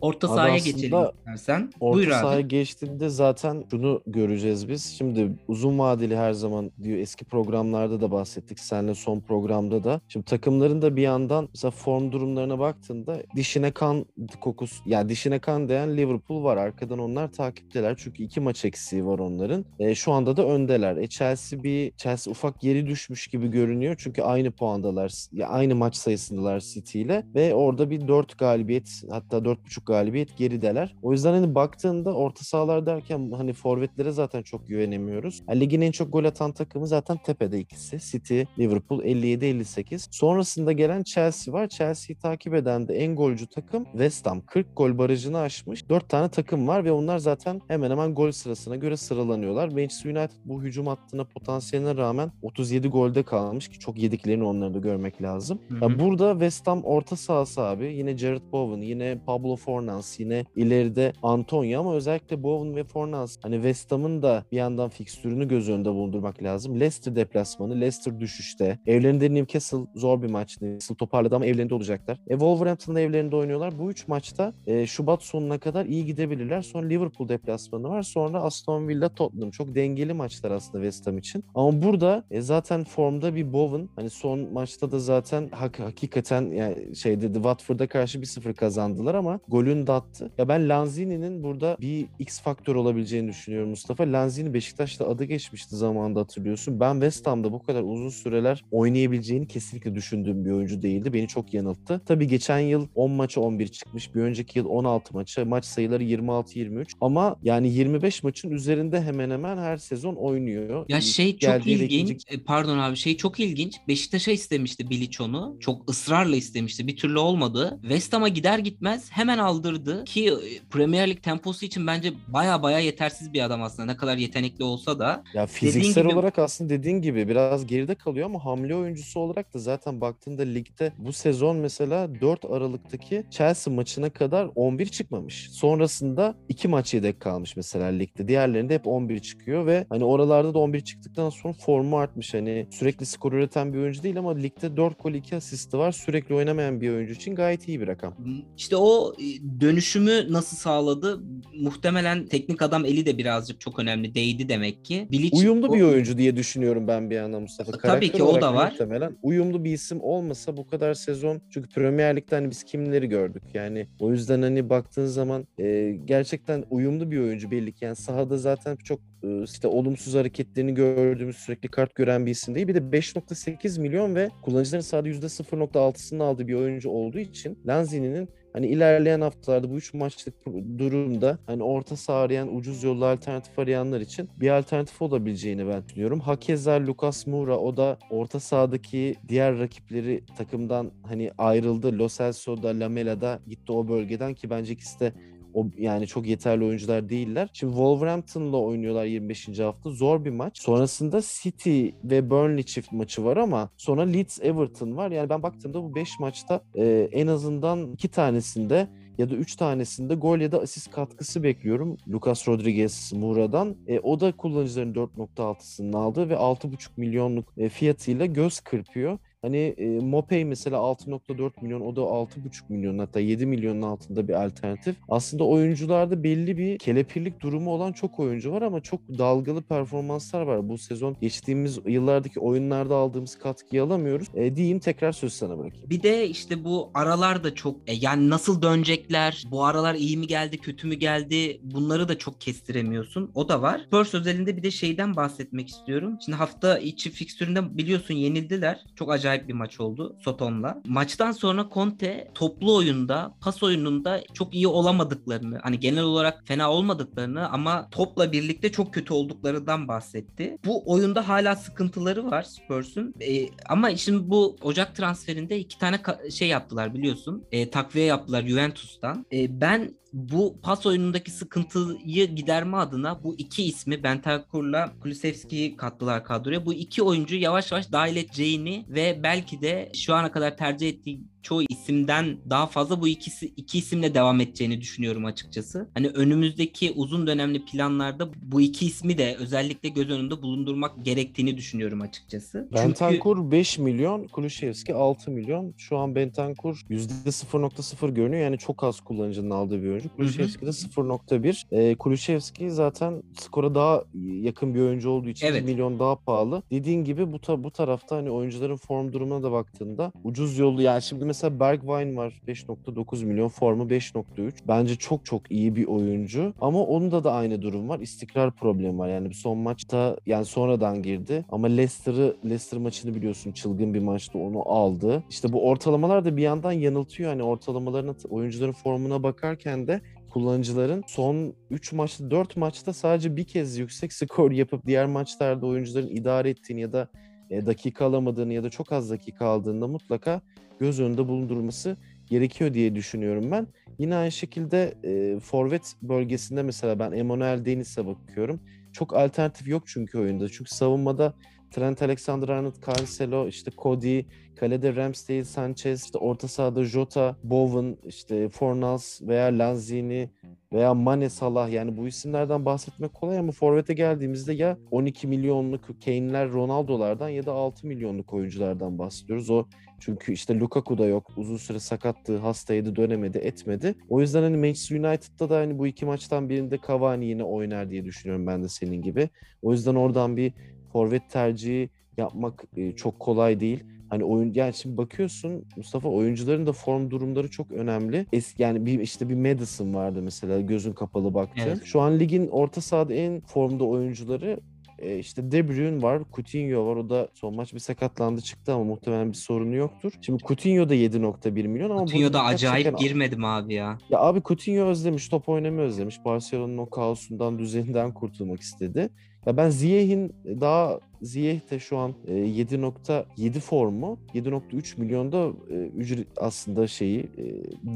orta 0.00 0.28
Abi 0.28 0.34
sahaya 0.36 0.56
geçelim 0.56 0.98
istersen. 1.18 1.72
Orta 1.80 1.96
Buyur 1.98 2.10
sahaya 2.10 2.40
abi. 2.40 2.48
geçtiğinde 2.48 3.08
zaten 3.08 3.64
şunu 3.70 4.02
göreceğiz 4.06 4.68
biz. 4.68 4.94
Şimdi 4.98 5.32
uzun 5.48 5.78
vadeli 5.78 6.16
her 6.16 6.32
zaman 6.32 6.70
diyor 6.82 6.98
eski 6.98 7.24
programlarda 7.24 8.00
da 8.00 8.10
bahsettik. 8.10 8.60
Seninle 8.60 8.94
son 8.94 9.20
programda 9.20 9.84
da. 9.84 10.00
Şimdi 10.08 10.24
takımların 10.24 10.82
da 10.82 10.96
bir 10.96 11.02
yandan 11.02 11.48
mesela 11.54 11.70
form 11.70 12.12
durumlarına 12.12 12.58
baktığında 12.58 13.22
dişine 13.36 13.70
kan 13.70 14.06
kokusu 14.40 14.82
yani 14.86 15.08
dişine 15.08 15.38
kan 15.38 15.68
değen 15.68 15.96
Liverpool 15.96 16.44
var. 16.44 16.56
Arkadan 16.56 16.98
onlar 16.98 17.32
takipteler. 17.32 17.96
Çünkü 17.96 18.22
iki 18.22 18.40
maç 18.40 18.64
eksiği 18.64 19.06
var 19.06 19.18
onların. 19.18 19.64
E, 19.78 19.94
şu 19.94 20.12
anda 20.12 20.36
da 20.36 20.46
öndeler. 20.46 20.96
E, 20.96 21.08
Chelsea 21.12 21.62
bir 21.62 21.92
Chelsea 21.96 22.30
ufak 22.30 22.60
geri 22.60 22.86
düşmüş 22.86 23.26
gibi 23.26 23.48
görünüyor. 23.48 23.94
Çünkü 23.98 24.22
aynı 24.22 24.50
puandalar. 24.50 25.12
Ya 25.32 25.48
aynı 25.48 25.74
maç 25.74 25.96
sayısındalar 25.96 26.60
City 26.60 27.02
ile 27.02 27.26
ve 27.34 27.54
orada 27.54 27.90
bir 27.90 28.08
4 28.08 28.38
galibiyet 28.38 29.02
hatta 29.10 29.36
4.5 29.36 29.84
galibiyet 29.86 30.36
gerideler. 30.36 30.96
O 31.02 31.12
yüzden 31.12 31.32
hani 31.32 31.54
baktığında 31.54 32.14
orta 32.14 32.44
sahalar 32.44 32.86
derken 32.86 33.32
hani 33.36 33.52
forvetlere 33.52 34.10
zaten 34.10 34.42
çok 34.42 34.68
güvenemiyoruz. 34.68 35.42
Yani 35.48 35.60
ligin 35.60 35.80
en 35.80 35.92
çok 35.92 36.12
gol 36.12 36.24
atan 36.24 36.52
takımı 36.52 36.86
zaten 36.86 37.16
tepede 37.16 37.58
ikisi. 37.58 37.98
City, 38.00 38.42
Liverpool 38.58 39.02
57-58. 39.02 40.06
Sonrasında 40.10 40.72
gelen 40.72 41.02
Chelsea 41.02 41.54
var. 41.54 41.68
Chelsea'yi 41.68 42.18
takip 42.18 42.54
eden 42.54 42.88
de 42.88 42.94
en 42.94 43.16
golcü 43.16 43.46
takım 43.46 43.84
West 43.84 44.26
Ham. 44.26 44.40
40 44.46 44.76
gol 44.76 44.98
barajını 44.98 45.38
aşmış. 45.38 45.88
4 45.88 46.08
tane 46.08 46.28
takım 46.28 46.68
var 46.68 46.84
ve 46.84 46.92
onlar 46.92 47.18
zaten 47.18 47.60
hemen 47.68 47.90
hemen 47.90 48.14
gol 48.14 48.30
sırasına 48.30 48.76
göre 48.76 48.96
sıralanıyorlar. 48.96 49.68
Manchester 49.68 50.10
United 50.10 50.36
bu 50.44 50.62
hücum 50.62 50.88
hattına 51.02 51.24
potansiyeline 51.24 51.96
rağmen 51.96 52.32
37 52.42 52.88
golde 52.88 53.22
kalmış 53.22 53.68
ki 53.68 53.78
çok 53.78 53.98
yediklerini 53.98 54.44
onları 54.44 54.74
da 54.74 54.78
görmek 54.78 55.22
lazım. 55.22 55.58
Hı 55.68 55.74
hı. 55.74 55.84
Ya 55.84 55.98
burada 55.98 56.32
West 56.32 56.66
Ham 56.66 56.84
orta 56.84 57.16
sahası 57.16 57.60
abi. 57.60 57.94
Yine 57.94 58.18
Jared 58.18 58.42
Bowen, 58.52 58.82
yine 58.82 59.18
Pablo 59.26 59.56
Fornals, 59.56 60.20
yine 60.20 60.44
ileride 60.56 61.12
Antonio 61.22 61.80
ama 61.80 61.94
özellikle 61.94 62.42
Bowen 62.42 62.76
ve 62.76 62.84
Fornals 62.84 63.36
hani 63.42 63.54
West 63.54 63.92
Ham'ın 63.92 64.22
da 64.22 64.44
bir 64.52 64.56
yandan 64.56 64.88
fikstürünü 64.88 65.48
göz 65.48 65.68
önünde 65.68 65.90
bulundurmak 65.90 66.42
lazım. 66.42 66.80
Leicester 66.80 67.16
deplasmanı, 67.16 67.80
Leicester 67.80 68.20
düşüşte. 68.20 68.78
Evlerinde 68.86 69.34
Newcastle 69.34 69.78
zor 69.94 70.22
bir 70.22 70.30
maç. 70.30 70.60
Newcastle 70.62 70.94
toparladı 70.94 71.36
ama 71.36 71.46
evlerinde 71.46 71.74
olacaklar. 71.74 72.18
E 72.26 72.30
Wolverhampton'da 72.30 73.00
evlerinde 73.00 73.36
oynuyorlar. 73.36 73.78
Bu 73.78 73.90
üç 73.90 74.08
maçta 74.08 74.52
e, 74.66 74.86
Şubat 74.86 75.22
sonuna 75.22 75.58
kadar 75.58 75.86
iyi 75.86 76.06
gidebilirler. 76.06 76.62
Sonra 76.62 76.86
Liverpool 76.86 77.28
deplasmanı 77.28 77.88
var. 77.88 78.02
Sonra 78.02 78.42
Aston 78.42 78.88
Villa, 78.88 79.08
Tottenham. 79.08 79.50
Çok 79.50 79.74
dengeli 79.74 80.12
maçlar 80.12 80.50
aslında 80.50 80.84
West 80.84 80.91
Ham 81.06 81.18
için. 81.18 81.44
Ama 81.54 81.82
burada 81.82 82.24
e, 82.30 82.40
zaten 82.40 82.84
formda 82.84 83.34
bir 83.34 83.52
Bowen. 83.52 83.88
Hani 83.96 84.10
son 84.10 84.52
maçta 84.52 84.90
da 84.90 84.98
zaten 84.98 85.48
hak, 85.48 85.80
hakikaten 85.80 86.50
yani 86.50 86.96
şeyde 86.96 87.30
de 87.30 87.34
Watford'a 87.34 87.86
karşı 87.86 88.18
1-0 88.18 88.54
kazandılar 88.54 89.14
ama 89.14 89.40
golün 89.48 89.86
de 89.86 89.92
attı. 89.92 90.30
Ya 90.38 90.48
ben 90.48 90.68
Lanzini'nin 90.68 91.42
burada 91.42 91.76
bir 91.80 92.06
X 92.18 92.40
faktör 92.40 92.74
olabileceğini 92.74 93.28
düşünüyorum 93.28 93.70
Mustafa. 93.70 94.04
Lanzini 94.04 94.54
Beşiktaş'ta 94.54 95.08
adı 95.08 95.24
geçmişti 95.24 95.76
zamanında 95.76 96.20
hatırlıyorsun. 96.20 96.80
Ben 96.80 96.92
West 96.92 97.26
Ham'da 97.26 97.52
bu 97.52 97.62
kadar 97.62 97.82
uzun 97.82 98.08
süreler 98.08 98.64
oynayabileceğini 98.70 99.48
kesinlikle 99.48 99.94
düşündüğüm 99.94 100.44
bir 100.44 100.50
oyuncu 100.50 100.82
değildi. 100.82 101.12
Beni 101.12 101.28
çok 101.28 101.54
yanılttı. 101.54 102.00
Tabii 102.06 102.26
geçen 102.26 102.58
yıl 102.58 102.86
10 102.94 103.10
maça 103.10 103.40
11 103.40 103.68
çıkmış. 103.68 104.14
Bir 104.14 104.20
önceki 104.20 104.58
yıl 104.58 104.66
16 104.66 105.14
maça. 105.14 105.44
Maç 105.44 105.64
sayıları 105.64 106.04
26-23. 106.04 106.86
Ama 107.00 107.36
yani 107.42 107.68
25 107.68 108.22
maçın 108.22 108.50
üzerinde 108.50 109.02
hemen 109.02 109.30
hemen 109.30 109.56
her 109.56 109.76
sezon 109.76 110.14
oynuyor. 110.14 110.71
Ya 110.88 111.00
şey 111.00 111.38
çok 111.38 111.66
ilginç. 111.66 112.10
ikinci- 112.10 112.16
E, 112.28 112.42
Pardon 112.44 112.78
abi 112.78 112.96
şey 112.96 113.16
çok 113.16 113.40
ilginç. 113.40 113.76
Beşiktaş'a 113.88 114.30
istemişti 114.30 114.90
Bilic 114.90 115.22
onu. 115.24 115.56
Çok 115.60 115.90
ısrarla 115.90 116.36
istemişti. 116.36 116.86
Bir 116.86 116.96
türlü 116.96 117.18
olmadı. 117.18 117.78
West 117.82 118.12
Ham'a 118.12 118.28
gider 118.28 118.58
gitmez 118.58 119.10
hemen 119.12 119.38
aldırdı. 119.38 120.04
Ki 120.04 120.26
e, 120.28 120.68
Premier 120.70 121.10
Lig 121.10 121.22
temposu 121.22 121.66
için 121.66 121.86
bence 121.86 122.12
baya 122.28 122.62
baya 122.62 122.78
yetersiz 122.78 123.32
bir 123.32 123.40
adam 123.44 123.62
aslında. 123.62 123.86
Ne 123.92 123.96
kadar 123.96 124.16
yetenekli 124.16 124.64
olsa 124.64 124.98
da. 124.98 125.24
Ya 125.34 125.46
fiziksel 125.46 126.04
gibi- 126.04 126.14
olarak 126.14 126.38
aslında 126.38 126.70
dediğin 126.70 127.00
gibi 127.02 127.28
biraz 127.28 127.66
geride 127.66 127.94
kalıyor 127.94 128.26
ama 128.26 128.44
hamle 128.44 128.76
oyuncusu 128.76 129.20
olarak 129.20 129.54
da 129.54 129.58
zaten 129.58 130.00
baktığında 130.00 130.42
ligde 130.42 130.92
bu 130.98 131.12
sezon 131.12 131.56
mesela 131.56 132.20
4 132.20 132.44
Aralık'taki 132.44 133.24
Chelsea 133.30 133.74
maçına 133.74 134.10
kadar 134.10 134.48
11 134.54 134.86
çıkmamış. 134.86 135.48
Sonrasında 135.50 136.34
2 136.48 136.68
maç 136.68 136.94
yedek 136.94 137.20
kalmış 137.20 137.56
mesela 137.56 137.86
ligde. 137.86 138.28
Diğerlerinde 138.28 138.74
hep 138.74 138.86
11 138.86 139.18
çıkıyor 139.20 139.66
ve 139.66 139.86
hani 139.88 140.04
oralarda 140.04 140.54
da 140.54 140.58
11 140.62 140.80
çıktıktan 140.80 141.30
sonra 141.30 141.52
formu 141.52 141.98
artmış. 141.98 142.34
Hani 142.34 142.66
sürekli 142.70 143.06
skor 143.06 143.32
üreten 143.32 143.72
bir 143.72 143.78
oyuncu 143.78 144.02
değil 144.02 144.18
ama 144.18 144.36
ligde 144.36 144.76
4 144.76 145.02
gol 145.02 145.12
2 145.14 145.36
asisti 145.36 145.78
var. 145.78 145.92
Sürekli 145.92 146.34
oynamayan 146.34 146.80
bir 146.80 146.90
oyuncu 146.90 147.12
için 147.12 147.34
gayet 147.34 147.68
iyi 147.68 147.80
bir 147.80 147.86
rakam. 147.86 148.14
İşte 148.56 148.76
o 148.76 149.12
e, 149.18 149.60
dönüşümü 149.60 150.32
nasıl 150.32 150.56
sağladı? 150.56 151.20
Muhtemelen 151.60 152.26
teknik 152.26 152.62
adam 152.62 152.84
eli 152.84 153.06
de 153.06 153.18
birazcık 153.18 153.60
çok 153.60 153.78
önemli. 153.78 154.14
Değdi 154.14 154.48
demek 154.48 154.84
ki. 154.84 155.08
Bilic 155.12 155.36
Uyumlu 155.36 155.68
o- 155.68 155.72
bir 155.74 155.82
oyuncu 155.82 156.18
diye 156.18 156.36
düşünüyorum 156.36 156.88
ben 156.88 157.10
bir 157.10 157.14
yandan 157.14 157.42
Mustafa. 157.42 157.72
Tabii 157.72 157.82
Karakter 157.82 158.12
ki 158.12 158.22
o 158.22 158.40
da 158.40 158.54
var. 158.54 158.70
Muhtemelen 158.70 159.16
uyumlu 159.22 159.64
bir 159.64 159.72
isim 159.72 160.00
olmasa 160.00 160.56
bu 160.56 160.66
kadar 160.66 160.94
sezon 160.94 161.40
çünkü 161.50 161.68
Premier 161.68 162.16
Lig'de 162.16 162.34
hani 162.34 162.50
biz 162.50 162.64
kimleri 162.64 163.06
gördük 163.08 163.42
yani 163.54 163.86
o 164.00 164.10
yüzden 164.12 164.42
hani 164.42 164.70
baktığın 164.70 165.06
zaman 165.06 165.46
e, 165.58 165.96
gerçekten 166.04 166.64
uyumlu 166.70 167.10
bir 167.10 167.18
oyuncu 167.18 167.50
belli 167.50 167.72
ki 167.72 167.84
yani 167.84 167.96
sahada 167.96 168.38
zaten 168.38 168.76
çok 168.76 169.00
işte 169.44 169.68
olumsuz 169.68 170.14
hareketlerini 170.14 170.74
gördüğümüz 170.74 171.36
sürekli 171.36 171.68
kart 171.68 171.94
gören 171.94 172.26
bir 172.26 172.30
isim 172.30 172.54
değil. 172.54 172.68
Bir 172.68 172.74
de 172.74 172.78
5.8 172.78 173.80
milyon 173.80 174.14
ve 174.14 174.28
kullanıcıların 174.42 174.82
sadece 174.82 175.26
%0.6'sını 175.26 176.22
aldığı 176.22 176.48
bir 176.48 176.54
oyuncu 176.54 176.90
olduğu 176.90 177.18
için 177.18 177.58
Lanzini'nin 177.66 178.28
Hani 178.52 178.66
ilerleyen 178.66 179.20
haftalarda 179.20 179.70
bu 179.70 179.74
üç 179.74 179.94
maçlık 179.94 180.34
durumda 180.78 181.38
hani 181.46 181.62
orta 181.62 181.96
saha 181.96 182.18
arayan 182.18 182.56
ucuz 182.56 182.82
yollu 182.82 183.04
alternatif 183.06 183.58
arayanlar 183.58 184.00
için 184.00 184.28
bir 184.36 184.50
alternatif 184.50 185.02
olabileceğini 185.02 185.68
ben 185.68 185.84
düşünüyorum. 185.88 186.20
Hakeza 186.20 186.86
Lucas 186.86 187.26
Moura 187.26 187.58
o 187.58 187.76
da 187.76 187.98
orta 188.10 188.40
sahadaki 188.40 189.14
diğer 189.28 189.58
rakipleri 189.58 190.24
takımdan 190.38 190.90
hani 191.02 191.30
ayrıldı. 191.38 191.98
Lo 191.98 192.08
Celso'da, 192.08 192.68
Lamela'da 192.68 193.40
gitti 193.46 193.72
o 193.72 193.88
bölgeden 193.88 194.34
ki 194.34 194.50
bence 194.50 194.72
ikisi 194.72 195.00
de 195.00 195.12
o 195.54 195.66
yani 195.78 196.06
çok 196.06 196.26
yeterli 196.26 196.64
oyuncular 196.64 197.08
değiller. 197.08 197.48
Şimdi 197.52 197.72
Wolverhampton'la 197.72 198.56
oynuyorlar 198.56 199.04
25. 199.04 199.58
hafta. 199.58 199.90
Zor 199.90 200.24
bir 200.24 200.30
maç. 200.30 200.58
Sonrasında 200.62 201.20
City 201.22 201.88
ve 202.04 202.30
Burnley 202.30 202.62
çift 202.62 202.92
maçı 202.92 203.24
var 203.24 203.36
ama 203.36 203.70
sonra 203.76 204.02
Leeds 204.02 204.40
Everton 204.42 204.96
var. 204.96 205.10
Yani 205.10 205.30
ben 205.30 205.42
baktığımda 205.42 205.82
bu 205.82 205.94
5 205.94 206.20
maçta 206.20 206.60
e, 206.74 207.08
en 207.12 207.26
azından 207.26 207.92
2 207.92 208.08
tanesinde 208.08 208.88
ya 209.18 209.30
da 209.30 209.34
3 209.34 209.56
tanesinde 209.56 210.14
gol 210.14 210.38
ya 210.38 210.52
da 210.52 210.60
asist 210.60 210.90
katkısı 210.90 211.42
bekliyorum. 211.42 211.96
Lucas 212.08 212.48
Rodriguez 212.48 213.12
Moura'dan. 213.12 213.76
E, 213.86 214.00
o 214.00 214.20
da 214.20 214.32
kullanıcıların 214.32 214.94
4.6'sını 214.94 215.96
aldı 215.96 216.28
ve 216.28 216.34
6.5 216.34 216.88
milyonluk 216.96 217.52
e, 217.56 217.68
fiyatıyla 217.68 218.26
göz 218.26 218.60
kırpıyor. 218.60 219.18
Hani 219.42 219.74
e, 219.78 219.86
Mopey 219.86 220.44
mesela 220.44 220.76
6.4 220.76 221.50
milyon 221.62 221.80
o 221.80 221.96
da 221.96 222.00
6.5 222.00 222.28
milyon 222.68 222.98
hatta 222.98 223.20
7 223.20 223.46
milyonun 223.46 223.82
altında 223.82 224.28
bir 224.28 224.44
alternatif. 224.44 224.96
Aslında 225.08 225.44
oyuncularda 225.44 226.24
belli 226.24 226.58
bir 226.58 226.78
kelepirlik 226.78 227.40
durumu 227.40 227.70
olan 227.70 227.92
çok 227.92 228.20
oyuncu 228.20 228.52
var 228.52 228.62
ama 228.62 228.80
çok 228.80 229.00
dalgalı 229.08 229.62
performanslar 229.62 230.42
var. 230.42 230.68
Bu 230.68 230.78
sezon 230.78 231.16
geçtiğimiz 231.20 231.78
yıllardaki 231.86 232.40
oyunlarda 232.40 232.96
aldığımız 232.96 233.38
katkıyı 233.38 233.82
alamıyoruz. 233.82 234.28
E, 234.34 234.56
diyeyim 234.56 234.78
tekrar 234.78 235.12
söz 235.12 235.32
sana 235.32 235.58
bırakayım. 235.58 235.90
Bir 235.90 236.02
de 236.02 236.28
işte 236.28 236.64
bu 236.64 236.90
aralar 236.94 237.44
da 237.44 237.54
çok 237.54 237.76
e, 237.86 237.92
yani 237.94 238.30
nasıl 238.30 238.62
dönecekler? 238.62 239.44
Bu 239.50 239.64
aralar 239.64 239.94
iyi 239.94 240.16
mi 240.16 240.26
geldi, 240.26 240.58
kötü 240.58 240.86
mü 240.86 240.94
geldi? 240.94 241.60
Bunları 241.62 242.08
da 242.08 242.18
çok 242.18 242.40
kestiremiyorsun. 242.40 243.30
O 243.34 243.48
da 243.48 243.62
var. 243.62 243.80
Spurs 243.86 244.14
özelinde 244.14 244.56
bir 244.56 244.62
de 244.62 244.70
şeyden 244.70 245.16
bahsetmek 245.16 245.68
istiyorum. 245.68 246.18
Şimdi 246.24 246.36
hafta 246.36 246.78
içi 246.78 247.10
fikstüründe 247.10 247.78
biliyorsun 247.78 248.14
yenildiler. 248.14 248.84
Çok 248.96 249.12
acayip 249.12 249.31
acayip 249.32 249.48
bir 249.48 249.54
maç 249.54 249.80
oldu 249.80 250.16
Soton'la. 250.24 250.82
Maçtan 250.86 251.32
sonra 251.32 251.68
Conte 251.74 252.30
toplu 252.34 252.76
oyunda, 252.76 253.34
pas 253.40 253.62
oyununda 253.62 254.20
çok 254.34 254.54
iyi 254.54 254.66
olamadıklarını, 254.66 255.58
hani 255.62 255.80
genel 255.80 256.02
olarak 256.02 256.42
fena 256.46 256.70
olmadıklarını 256.70 257.48
ama 257.48 257.88
topla 257.90 258.32
birlikte 258.32 258.72
çok 258.72 258.94
kötü 258.94 259.14
olduklarından 259.14 259.88
bahsetti. 259.88 260.58
Bu 260.64 260.82
oyunda 260.86 261.28
hala 261.28 261.56
sıkıntıları 261.56 262.30
var 262.30 262.42
Spurs'un. 262.42 263.14
E, 263.20 263.48
ama 263.68 263.96
şimdi 263.96 264.30
bu 264.30 264.56
Ocak 264.62 264.96
transferinde 264.96 265.58
iki 265.58 265.78
tane 265.78 266.00
şey 266.30 266.48
yaptılar 266.48 266.94
biliyorsun. 266.94 267.44
E, 267.52 267.70
takviye 267.70 268.04
yaptılar 268.04 268.42
Juventus'tan. 268.42 269.26
E, 269.32 269.60
ben 269.60 269.94
bu 270.12 270.60
pas 270.62 270.86
oyunundaki 270.86 271.30
sıkıntıyı 271.30 272.34
giderme 272.34 272.76
adına 272.76 273.24
bu 273.24 273.34
iki 273.38 273.64
ismi 273.64 274.02
Bentancur'la 274.02 274.92
Kulusevski'yi 275.00 275.76
kattılar 275.76 276.24
kadroya. 276.24 276.66
Bu 276.66 276.74
iki 276.74 277.02
oyuncu 277.02 277.36
yavaş 277.36 277.72
yavaş 277.72 277.92
dahil 277.92 278.16
edeceğini 278.16 278.84
ve 278.88 279.20
belki 279.22 279.62
de 279.62 279.92
şu 279.94 280.14
ana 280.14 280.32
kadar 280.32 280.56
tercih 280.56 280.88
ettiği 280.88 281.20
çoğu 281.42 281.62
isimden 281.68 282.36
daha 282.50 282.66
fazla 282.66 283.00
bu 283.00 283.08
ikisi 283.08 283.46
iki 283.56 283.78
isimle 283.78 284.14
devam 284.14 284.40
edeceğini 284.40 284.80
düşünüyorum 284.80 285.24
açıkçası. 285.24 285.88
Hani 285.94 286.08
önümüzdeki 286.08 286.92
uzun 286.96 287.26
dönemli 287.26 287.64
planlarda 287.64 288.28
bu 288.42 288.60
iki 288.60 288.86
ismi 288.86 289.18
de 289.18 289.36
özellikle 289.38 289.88
göz 289.88 290.10
önünde 290.10 290.42
bulundurmak 290.42 291.04
gerektiğini 291.04 291.56
düşünüyorum 291.56 292.00
açıkçası. 292.00 292.68
Bentancur 292.74 293.36
Çünkü... 293.36 293.50
5 293.50 293.78
milyon, 293.78 294.26
Kulüşevski 294.26 294.94
6 294.94 295.30
milyon. 295.30 295.74
Şu 295.76 295.98
an 295.98 296.14
Bentancur 296.14 296.84
%0.0 296.90 298.14
görünüyor. 298.14 298.42
Yani 298.42 298.58
çok 298.58 298.84
az 298.84 299.00
kullanıcının 299.00 299.50
aldığı 299.50 299.82
bir 299.82 299.88
oyuncu. 299.88 300.08
Kulüşevski 300.16 300.66
de 300.66 300.70
0.1. 300.70 301.64
E, 301.72 301.94
Kulüşevski 301.94 302.70
zaten 302.70 303.22
skora 303.40 303.74
daha 303.74 304.04
yakın 304.40 304.74
bir 304.74 304.80
oyuncu 304.80 305.10
olduğu 305.10 305.28
için 305.28 305.46
evet. 305.46 305.62
1 305.66 305.72
milyon 305.72 305.98
daha 305.98 306.16
pahalı. 306.16 306.62
Dediğin 306.70 307.04
gibi 307.04 307.32
bu 307.32 307.38
ta, 307.38 307.64
bu 307.64 307.70
tarafta 307.70 308.16
hani 308.16 308.30
oyuncuların 308.30 308.76
form 308.76 309.12
durumuna 309.12 309.42
da 309.42 309.52
baktığında 309.52 310.12
ucuz 310.24 310.58
yolu 310.58 310.82
yani 310.82 311.02
şimdi 311.02 311.24
mesela 311.32 311.60
Bergwijn 311.60 312.16
var 312.16 312.40
5.9 312.48 313.24
milyon 313.24 313.48
formu 313.48 313.82
5.3. 313.84 314.52
Bence 314.68 314.96
çok 314.96 315.24
çok 315.24 315.50
iyi 315.50 315.76
bir 315.76 315.86
oyuncu 315.86 316.54
ama 316.60 316.82
onda 316.82 317.24
da 317.24 317.32
aynı 317.32 317.62
durum 317.62 317.88
var. 317.88 318.00
İstikrar 318.00 318.50
problemi 318.50 318.98
var. 318.98 319.08
Yani 319.08 319.34
son 319.34 319.58
maçta 319.58 320.16
yani 320.26 320.44
sonradan 320.44 321.02
girdi 321.02 321.44
ama 321.48 321.66
Leicester'ı 321.66 322.36
Leicester 322.44 322.80
maçını 322.80 323.14
biliyorsun 323.14 323.52
çılgın 323.52 323.94
bir 323.94 324.00
maçtı 324.00 324.38
onu 324.38 324.68
aldı. 324.68 325.22
İşte 325.30 325.52
bu 325.52 325.68
ortalamalar 325.68 326.24
da 326.24 326.36
bir 326.36 326.42
yandan 326.42 326.72
yanıltıyor. 326.72 327.30
Hani 327.30 327.42
ortalamalarına 327.42 328.14
oyuncuların 328.30 328.72
formuna 328.72 329.22
bakarken 329.22 329.86
de 329.86 330.00
kullanıcıların 330.30 331.04
son 331.06 331.54
3 331.70 331.92
maçta 331.92 332.30
4 332.30 332.56
maçta 332.56 332.92
sadece 332.92 333.36
bir 333.36 333.44
kez 333.44 333.78
yüksek 333.78 334.12
skor 334.12 334.50
yapıp 334.50 334.86
diğer 334.86 335.06
maçlarda 335.06 335.66
oyuncuların 335.66 336.08
idare 336.08 336.50
ettiğini 336.50 336.80
ya 336.80 336.92
da 336.92 337.08
e, 337.52 337.66
dakika 337.66 338.04
alamadığını 338.04 338.52
ya 338.52 338.62
da 338.62 338.70
çok 338.70 338.92
az 338.92 339.10
dakika 339.10 339.46
aldığında 339.46 339.86
mutlaka 339.86 340.40
göz 340.80 341.00
önünde 341.00 341.28
bulundurulması 341.28 341.96
gerekiyor 342.26 342.74
diye 342.74 342.94
düşünüyorum 342.94 343.50
ben. 343.50 343.66
Yine 343.98 344.16
aynı 344.16 344.32
şekilde 344.32 344.94
e, 345.04 345.40
forvet 345.40 345.94
bölgesinde 346.02 346.62
mesela 346.62 346.98
ben 346.98 347.12
Emmanuel 347.12 347.64
Deniz'e 347.64 348.06
bakıyorum. 348.06 348.60
Çok 348.92 349.16
alternatif 349.16 349.68
yok 349.68 349.82
çünkü 349.86 350.18
oyunda. 350.18 350.48
Çünkü 350.48 350.74
savunmada 350.74 351.34
Trent 351.72 352.02
Alexander-Arnold, 352.02 352.74
Cancelo, 352.86 353.48
işte 353.48 353.70
Cody, 353.78 354.22
kalede 354.56 354.96
Ramsdale, 354.96 355.44
Sanchez, 355.44 356.04
işte 356.04 356.18
orta 356.18 356.48
sahada 356.48 356.84
Jota, 356.84 357.36
Bowen, 357.44 357.96
işte 358.06 358.48
Fornals 358.48 359.22
veya 359.22 359.46
Lanzini 359.46 360.30
veya 360.72 360.94
Mane 360.94 361.30
Salah 361.30 361.70
yani 361.70 361.96
bu 361.96 362.08
isimlerden 362.08 362.64
bahsetmek 362.64 363.14
kolay 363.14 363.38
ama 363.38 363.52
forvete 363.52 363.94
geldiğimizde 363.94 364.52
ya 364.52 364.78
12 364.90 365.26
milyonluk 365.26 366.04
Kane'ler, 366.04 366.50
Ronaldo'lardan 366.50 367.28
ya 367.28 367.46
da 367.46 367.52
6 367.52 367.86
milyonluk 367.86 368.32
oyunculardan 368.32 368.98
bahsediyoruz. 368.98 369.50
O 369.50 369.64
çünkü 370.00 370.32
işte 370.32 370.58
Lukaku 370.58 370.98
da 370.98 371.06
yok. 371.06 371.30
Uzun 371.36 371.56
süre 371.56 371.78
sakattı, 371.78 372.38
hastaydı, 372.38 372.96
dönemedi, 372.96 373.38
etmedi. 373.38 373.94
O 374.08 374.20
yüzden 374.20 374.42
hani 374.42 374.56
Manchester 374.56 374.96
United'da 374.96 375.50
da 375.50 375.56
hani 375.56 375.78
bu 375.78 375.86
iki 375.86 376.04
maçtan 376.04 376.48
birinde 376.48 376.78
Cavani 376.88 377.26
yine 377.26 377.44
oynar 377.44 377.90
diye 377.90 378.04
düşünüyorum 378.04 378.46
ben 378.46 378.62
de 378.62 378.68
senin 378.68 379.02
gibi. 379.02 379.28
O 379.62 379.72
yüzden 379.72 379.94
oradan 379.94 380.36
bir 380.36 380.52
forvet 380.92 381.30
tercihi 381.30 381.90
yapmak 382.16 382.64
e, 382.76 382.92
çok 382.92 383.20
kolay 383.20 383.60
değil. 383.60 383.84
Hani 384.08 384.24
oyun 384.24 384.52
yani 384.54 384.74
şimdi 384.74 384.96
bakıyorsun 384.96 385.64
Mustafa 385.76 386.08
oyuncuların 386.08 386.66
da 386.66 386.72
form 386.72 387.10
durumları 387.10 387.50
çok 387.50 387.70
önemli. 387.70 388.26
Eski 388.32 388.62
yani 388.62 388.86
bir 388.86 389.00
işte 389.00 389.28
bir 389.28 389.34
Madison 389.34 389.94
vardı 389.94 390.22
mesela 390.22 390.60
gözün 390.60 390.92
kapalı 390.92 391.34
baktı. 391.34 391.62
Evet. 391.66 391.84
Şu 391.84 392.00
an 392.00 392.18
ligin 392.18 392.48
orta 392.48 392.80
sahada 392.80 393.14
en 393.14 393.40
formda 393.40 393.84
oyuncuları 393.84 394.60
e, 395.02 395.18
işte 395.18 395.52
De 395.52 395.68
Bruyne 395.68 396.02
var, 396.02 396.22
Coutinho 396.32 396.86
var. 396.86 396.96
O 396.96 397.10
da 397.10 397.28
son 397.34 397.56
maç 397.56 397.74
bir 397.74 397.78
sakatlandı 397.78 398.40
çıktı 398.40 398.74
ama 398.74 398.84
muhtemelen 398.84 399.28
bir 399.28 399.36
sorunu 399.36 399.74
yoktur. 399.74 400.12
Şimdi 400.20 400.42
Coutinho 400.42 400.88
da 400.88 400.94
7.1 400.94 401.68
milyon 401.68 401.90
ama 401.90 402.06
Coutinho 402.06 402.32
da 402.32 402.44
acayip 402.44 402.84
çeken... 402.84 402.98
girmedim 402.98 403.44
abi 403.44 403.74
ya. 403.74 403.98
Ya 404.10 404.18
abi 404.18 404.42
Coutinho 404.42 404.84
özlemiş, 404.84 405.28
top 405.28 405.48
oynamayı 405.48 405.88
özlemiş. 405.88 406.24
Barcelona'nın 406.24 406.78
o 406.78 406.90
kaosundan, 406.90 407.58
düzeninden 407.58 408.14
kurtulmak 408.14 408.60
istedi. 408.60 409.10
Ya 409.46 409.56
ben 409.56 409.70
Ziyeh'in 409.70 410.36
daha 410.60 411.00
Ziyeh 411.22 411.70
de 411.70 411.78
şu 411.78 411.98
an 411.98 412.14
7.7 412.28 413.56
e, 413.56 413.60
formu 413.60 414.18
7.3 414.34 415.00
milyonda 415.00 415.50
e, 415.70 415.74
ücret 415.74 416.28
aslında 416.36 416.86
şeyi 416.86 417.20
e, 417.20 417.44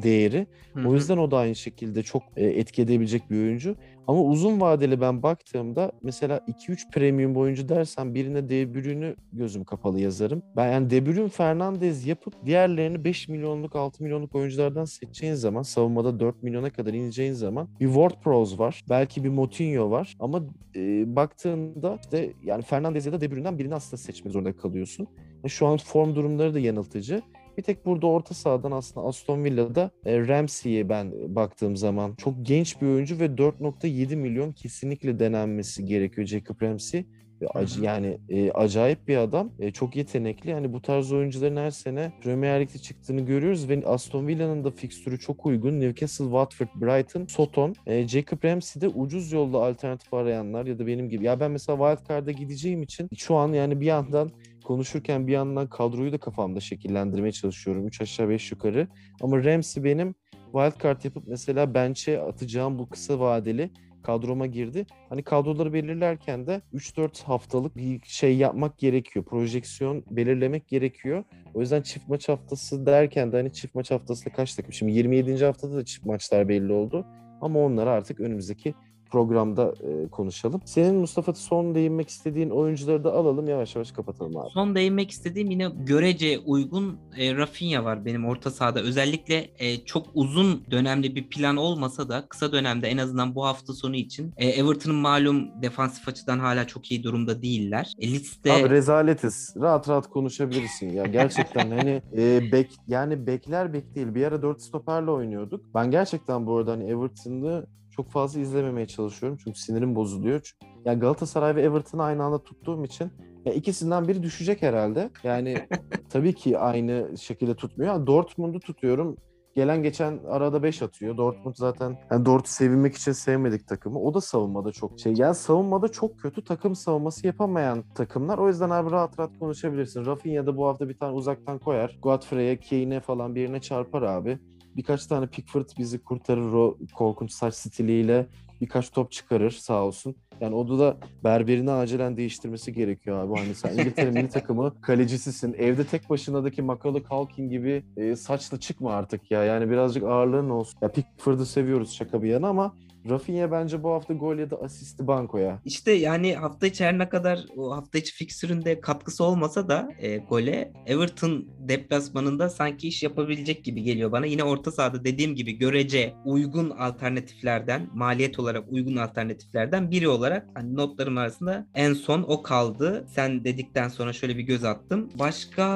değeri. 0.02 0.46
Hı-hı. 0.74 0.88
O 0.88 0.94
yüzden 0.94 1.18
o 1.18 1.30
da 1.30 1.38
aynı 1.38 1.54
şekilde 1.54 2.02
çok 2.02 2.22
etki 2.36 2.82
edebilecek 2.82 3.30
bir 3.30 3.36
oyuncu. 3.36 3.76
Ama 4.06 4.22
uzun 4.22 4.60
vadeli 4.60 5.00
ben 5.00 5.22
baktığımda 5.22 5.92
mesela 6.02 6.40
2-3 6.48 6.90
premium 6.90 7.36
oyuncu 7.36 7.68
dersen 7.68 8.14
birine 8.14 8.48
De 8.48 8.74
Bruyne'ü 8.74 9.16
gözüm 9.32 9.64
kapalı 9.64 10.00
yazarım. 10.00 10.42
Ben 10.56 10.72
yani 10.72 10.90
De 10.90 11.06
Bruyne 11.06 11.28
Fernandez 11.28 12.06
yapıp 12.06 12.34
diğerlerini 12.44 13.04
5 13.04 13.28
milyonluk 13.28 13.76
6 13.76 14.02
milyonluk 14.02 14.34
oyunculardan 14.34 14.84
seçeceğin 14.84 15.34
zaman 15.34 15.62
savunmada 15.62 16.20
4 16.20 16.42
milyona 16.42 16.70
kadar 16.70 16.94
ineceğin 16.94 17.32
zaman 17.32 17.68
bir 17.80 17.86
Ward-Prowse 17.86 18.58
var. 18.58 18.84
Belki 18.88 19.24
bir 19.24 19.28
Moutinho 19.28 19.90
var. 19.90 20.16
Ama 20.20 20.42
e, 20.76 21.16
baktığında 21.16 21.98
işte 22.02 22.32
yani 22.44 22.62
Fernandez 22.62 23.06
ya 23.06 23.12
da 23.12 23.15
De 23.20 23.30
Bruyne'den 23.30 23.58
birini 23.58 23.74
aslında 23.74 23.96
seçmek 23.96 24.32
zorunda 24.32 24.56
kalıyorsun. 24.56 25.08
Yani 25.36 25.50
şu 25.50 25.66
an 25.66 25.76
form 25.76 26.14
durumları 26.14 26.54
da 26.54 26.58
yanıltıcı. 26.58 27.22
Bir 27.58 27.62
tek 27.62 27.86
burada 27.86 28.06
orta 28.06 28.34
sahadan 28.34 28.72
aslında 28.72 29.06
Aston 29.06 29.44
Villa'da 29.44 29.90
e, 30.04 30.28
Ramsey'e 30.28 30.88
ben 30.88 31.34
baktığım 31.36 31.76
zaman 31.76 32.14
çok 32.14 32.34
genç 32.42 32.82
bir 32.82 32.86
oyuncu 32.86 33.18
ve 33.18 33.26
4.7 33.26 34.16
milyon 34.16 34.52
kesinlikle 34.52 35.18
denenmesi 35.18 35.84
gerekiyor 35.84 36.26
Jacob 36.26 36.62
Ramsey. 36.62 37.06
Ac- 37.40 37.84
yani 37.84 38.18
e, 38.28 38.50
acayip 38.50 39.08
bir 39.08 39.16
adam. 39.16 39.50
E, 39.58 39.70
çok 39.70 39.96
yetenekli. 39.96 40.50
Yani 40.50 40.72
bu 40.72 40.82
tarz 40.82 41.12
oyuncuların 41.12 41.56
her 41.56 41.70
sene 41.70 42.12
Premier 42.22 42.60
Lig'de 42.60 42.78
çıktığını 42.78 43.20
görüyoruz 43.20 43.68
ve 43.68 43.82
Aston 43.86 44.26
Villa'nın 44.26 44.64
da 44.64 44.70
fikstürü 44.70 45.18
çok 45.18 45.46
uygun. 45.46 45.80
Newcastle, 45.80 46.24
Watford, 46.24 46.68
Brighton, 46.74 47.26
Soton. 47.26 47.74
E, 47.86 48.08
Jacob 48.08 48.44
Ramsey'de 48.44 48.88
ucuz 48.88 49.32
yolda 49.32 49.58
alternatif 49.58 50.14
arayanlar 50.14 50.66
ya 50.66 50.78
da 50.78 50.86
benim 50.86 51.08
gibi. 51.08 51.24
Ya 51.24 51.40
ben 51.40 51.50
mesela 51.50 51.96
Wildcard'a 51.96 52.30
gideceğim 52.30 52.82
için 52.82 53.08
şu 53.16 53.34
an 53.34 53.52
yani 53.52 53.80
bir 53.80 53.86
yandan 53.86 54.30
konuşurken 54.64 55.26
bir 55.26 55.32
yandan 55.32 55.66
kadroyu 55.66 56.12
da 56.12 56.18
kafamda 56.18 56.60
şekillendirmeye 56.60 57.32
çalışıyorum. 57.32 57.86
3 57.86 58.00
aşağı 58.00 58.28
5 58.28 58.50
yukarı. 58.50 58.88
Ama 59.20 59.44
Ramsey 59.44 59.84
benim 59.84 60.14
wildcard 60.52 61.04
yapıp 61.04 61.24
mesela 61.26 61.74
bench'e 61.74 62.20
atacağım 62.20 62.78
bu 62.78 62.88
kısa 62.88 63.20
vadeli 63.20 63.70
kadroma 64.06 64.46
girdi. 64.46 64.86
Hani 65.08 65.22
kadroları 65.22 65.72
belirlerken 65.72 66.46
de 66.46 66.62
3-4 66.74 67.24
haftalık 67.24 67.76
bir 67.76 68.00
şey 68.04 68.36
yapmak 68.36 68.78
gerekiyor. 68.78 69.24
Projeksiyon 69.24 70.04
belirlemek 70.10 70.68
gerekiyor. 70.68 71.24
O 71.54 71.60
yüzden 71.60 71.82
çift 71.82 72.08
maç 72.08 72.28
haftası 72.28 72.86
derken 72.86 73.32
de 73.32 73.36
hani 73.36 73.52
çift 73.52 73.74
maç 73.74 73.90
haftasında 73.90 74.34
kaç 74.34 74.54
takım? 74.54 74.72
Şimdi 74.72 74.92
27. 74.92 75.44
haftada 75.44 75.76
da 75.76 75.84
çift 75.84 76.06
maçlar 76.06 76.48
belli 76.48 76.72
oldu. 76.72 77.06
Ama 77.40 77.60
onları 77.60 77.90
artık 77.90 78.20
önümüzdeki 78.20 78.74
programda 79.10 79.74
e, 79.80 80.08
konuşalım. 80.08 80.60
Senin 80.64 80.94
Mustafa 80.94 81.34
son 81.34 81.74
değinmek 81.74 82.08
istediğin 82.08 82.50
oyuncuları 82.50 83.04
da 83.04 83.12
alalım 83.12 83.48
yavaş 83.48 83.76
yavaş 83.76 83.92
kapatalım 83.92 84.36
abi. 84.36 84.50
Son 84.50 84.74
değinmek 84.74 85.10
istediğim 85.10 85.50
yine 85.50 85.68
görece 85.76 86.38
uygun 86.38 86.98
e, 87.16 87.36
Rafinha 87.36 87.84
var 87.84 88.04
benim 88.04 88.26
orta 88.26 88.50
sahada. 88.50 88.80
Özellikle 88.80 89.50
e, 89.58 89.84
çok 89.84 90.06
uzun 90.14 90.64
dönemli 90.70 91.16
bir 91.16 91.28
plan 91.28 91.56
olmasa 91.56 92.08
da 92.08 92.28
kısa 92.28 92.52
dönemde 92.52 92.88
en 92.88 92.98
azından 92.98 93.34
bu 93.34 93.44
hafta 93.44 93.72
sonu 93.72 93.96
için 93.96 94.32
e, 94.36 94.48
Everton'ın 94.48 94.96
malum 94.96 95.62
defansif 95.62 96.08
açıdan 96.08 96.38
hala 96.38 96.66
çok 96.66 96.90
iyi 96.90 97.02
durumda 97.02 97.42
değiller. 97.42 97.92
E, 97.98 98.08
liste 98.08 98.52
Abi 98.52 98.70
rezaletiz. 98.70 99.54
Rahat 99.60 99.88
rahat 99.88 100.10
konuşabilirsin 100.10 100.90
ya. 100.90 101.06
Gerçekten 101.06 101.70
hani 101.70 102.02
e, 102.16 102.52
bek 102.52 102.70
yani 102.88 103.26
bekler 103.26 103.72
bek 103.72 103.94
değil. 103.94 104.14
Bir 104.14 104.24
ara 104.24 104.42
4 104.42 104.62
stoperle 104.62 105.10
oynuyorduk. 105.10 105.74
Ben 105.74 105.90
gerçekten 105.90 106.46
bu 106.46 106.56
arada 106.56 106.72
hani 106.72 106.84
Everton'ı 106.84 107.66
çok 107.96 108.10
fazla 108.10 108.40
izlememeye 108.40 108.86
çalışıyorum. 108.86 109.38
Çünkü 109.44 109.60
sinirim 109.60 109.94
bozuluyor. 109.94 110.52
Yani 110.84 111.00
Galatasaray 111.00 111.56
ve 111.56 111.62
Everton'ı 111.62 112.02
aynı 112.02 112.24
anda 112.24 112.42
tuttuğum 112.42 112.84
için 112.84 113.12
ya 113.44 113.52
ikisinden 113.52 114.08
biri 114.08 114.22
düşecek 114.22 114.62
herhalde. 114.62 115.10
Yani 115.24 115.68
tabii 116.10 116.34
ki 116.34 116.58
aynı 116.58 117.18
şekilde 117.18 117.54
tutmuyor. 117.54 117.92
Yani 117.94 118.06
Dortmund'u 118.06 118.60
tutuyorum. 118.60 119.16
gelen 119.54 119.82
geçen 119.82 120.18
arada 120.28 120.62
5 120.62 120.82
atıyor. 120.82 121.16
Dortmund 121.16 121.54
zaten 121.56 121.98
yani 122.10 122.26
Dortmund'u 122.26 122.48
sevinmek 122.48 122.94
için 122.94 123.12
sevmedik 123.12 123.68
takımı. 123.68 124.00
O 124.00 124.14
da 124.14 124.20
savunmada 124.20 124.72
çok 124.72 125.00
şey. 125.00 125.14
Yani 125.16 125.34
savunmada 125.34 125.88
çok 125.88 126.18
kötü 126.20 126.44
takım 126.44 126.74
savunması 126.74 127.26
yapamayan 127.26 127.84
takımlar. 127.94 128.38
O 128.38 128.48
yüzden 128.48 128.70
abi 128.70 128.90
rahat 128.90 129.18
rahat 129.18 129.38
konuşabilirsin. 129.38 130.06
Rafinha 130.06 130.46
da 130.46 130.56
bu 130.56 130.66
hafta 130.66 130.88
bir 130.88 130.98
tane 130.98 131.12
uzaktan 131.12 131.58
koyar. 131.58 131.98
Godfrey'e, 132.02 132.60
Kane'e 132.60 133.00
falan 133.00 133.34
birine 133.34 133.60
çarpar 133.60 134.02
abi. 134.02 134.38
Birkaç 134.76 135.06
tane 135.06 135.26
Pickford 135.26 135.68
bizi 135.78 135.98
kurtarır 135.98 136.52
o 136.52 136.78
korkunç 136.94 137.32
saç 137.32 137.54
stiliyle. 137.54 138.26
Birkaç 138.60 138.90
top 138.90 139.12
çıkarır 139.12 139.50
sağ 139.50 139.84
olsun. 139.84 140.16
Yani 140.40 140.54
o 140.54 140.78
da 140.78 140.96
berberini 141.24 141.70
acilen 141.70 142.16
değiştirmesi 142.16 142.72
gerekiyor 142.72 143.18
abi. 143.18 143.38
Hani 143.38 143.54
sen 143.54 143.72
İngiltere 143.72 144.10
milli 144.10 144.28
takımı 144.28 144.80
kalecisisin. 144.80 145.54
Evde 145.58 145.84
tek 145.84 146.10
başınadaki 146.10 146.62
Macaulay 146.62 147.02
Culkin 147.02 147.50
gibi 147.50 147.84
e, 147.96 148.16
saçla 148.16 148.60
çıkma 148.60 148.92
artık 148.92 149.30
ya. 149.30 149.44
Yani 149.44 149.70
birazcık 149.70 150.02
ağırlığın 150.02 150.50
olsun. 150.50 150.78
Ya 150.82 150.92
Pickford'u 150.92 151.46
seviyoruz 151.46 151.92
şaka 151.92 152.22
bir 152.22 152.28
yana 152.28 152.48
ama 152.48 152.74
Rafinha 153.10 153.50
bence 153.50 153.82
bu 153.82 153.90
hafta 153.90 154.14
gol 154.14 154.38
ya 154.38 154.50
da 154.50 154.56
asisti 154.56 155.06
bankoya. 155.06 155.60
İşte 155.64 155.92
yani 155.92 156.34
hafta 156.34 156.66
içi 156.66 156.84
her 156.84 156.98
ne 156.98 157.08
kadar 157.08 157.44
o 157.56 157.76
hafta 157.76 157.98
içi 157.98 158.14
fikstüründe 158.14 158.80
katkısı 158.80 159.24
olmasa 159.24 159.68
da 159.68 159.88
e, 159.98 160.16
gole 160.16 160.72
Everton 160.86 161.44
deplasmanında 161.58 162.48
sanki 162.48 162.88
iş 162.88 163.02
yapabilecek 163.02 163.64
gibi 163.64 163.82
geliyor 163.82 164.12
bana. 164.12 164.26
Yine 164.26 164.44
orta 164.44 164.72
sahada 164.72 165.04
dediğim 165.04 165.34
gibi 165.34 165.52
görece 165.52 166.14
uygun 166.24 166.70
alternatiflerden, 166.70 167.88
maliyet 167.94 168.38
olarak 168.38 168.72
uygun 168.72 168.96
alternatiflerden 168.96 169.90
biri 169.90 170.08
olarak 170.08 170.48
hani 170.54 170.76
notlarım 170.76 171.18
arasında 171.18 171.66
en 171.74 171.92
son 171.92 172.24
o 172.28 172.42
kaldı. 172.42 173.06
Sen 173.08 173.44
dedikten 173.44 173.88
sonra 173.88 174.12
şöyle 174.12 174.36
bir 174.36 174.42
göz 174.42 174.64
attım. 174.64 175.10
Başka 175.18 175.66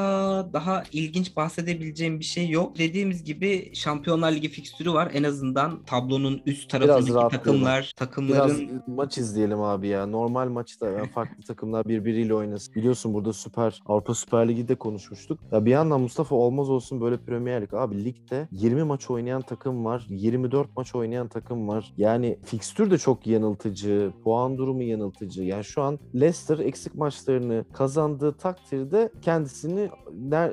daha 0.53 0.83
ilginç 0.93 1.37
bahsedebileceğim 1.37 2.21
bir 2.21 2.25
şey 2.25 2.49
yok. 2.49 2.79
Dediğimiz 2.79 3.25
gibi 3.25 3.71
Şampiyonlar 3.75 4.33
Ligi 4.33 4.49
fikstürü 4.49 4.93
var. 4.93 5.11
En 5.15 5.23
azından 5.23 5.83
tablonun 5.85 6.43
üst 6.47 6.71
tarafındaki. 6.71 7.20
Takımlar, 7.29 7.93
takımların 7.97 8.59
Biraz 8.59 8.87
maç 8.87 9.19
izleyelim 9.19 9.61
abi 9.61 9.89
ya. 9.89 10.07
Normal 10.07 10.49
maçta 10.49 10.91
yani 10.91 11.09
farklı 11.09 11.43
takımlar 11.43 11.89
birbiriyle 11.89 12.35
oynasın. 12.35 12.75
Biliyorsun 12.75 13.15
burada 13.15 13.33
Süper 13.33 13.81
Avrupa 13.87 14.15
Süper 14.15 14.49
Ligi 14.49 14.69
de 14.69 14.75
konuşmuştuk. 14.75 15.41
Ya 15.53 15.65
bir 15.65 15.71
yandan 15.71 16.01
Mustafa 16.01 16.35
olmaz 16.35 16.71
olsun 16.71 17.01
böyle 17.01 17.17
Premier 17.17 17.63
Lig. 17.63 17.75
Abi 17.75 18.05
ligde 18.05 18.49
20 18.53 18.85
maç 18.85 19.11
oynayan 19.11 19.43
takım 19.43 19.85
var. 19.85 20.07
24 20.09 20.77
maç 20.77 20.95
oynayan 20.95 21.29
takım 21.29 21.69
var. 21.69 21.93
Yani 21.97 22.39
fikstür 22.45 22.91
de 22.91 22.99
çok 22.99 23.27
yanıltıcı. 23.27 24.13
Puan 24.25 24.59
durumu 24.59 24.83
yanıltıcı. 24.83 25.43
Yani 25.43 25.65
şu 25.65 25.83
an 25.83 25.99
Leicester 26.15 26.59
eksik 26.59 26.95
maçlarını 26.95 27.65
kazandığı 27.73 28.33
takdirde 28.33 29.13
kendisini 29.23 29.91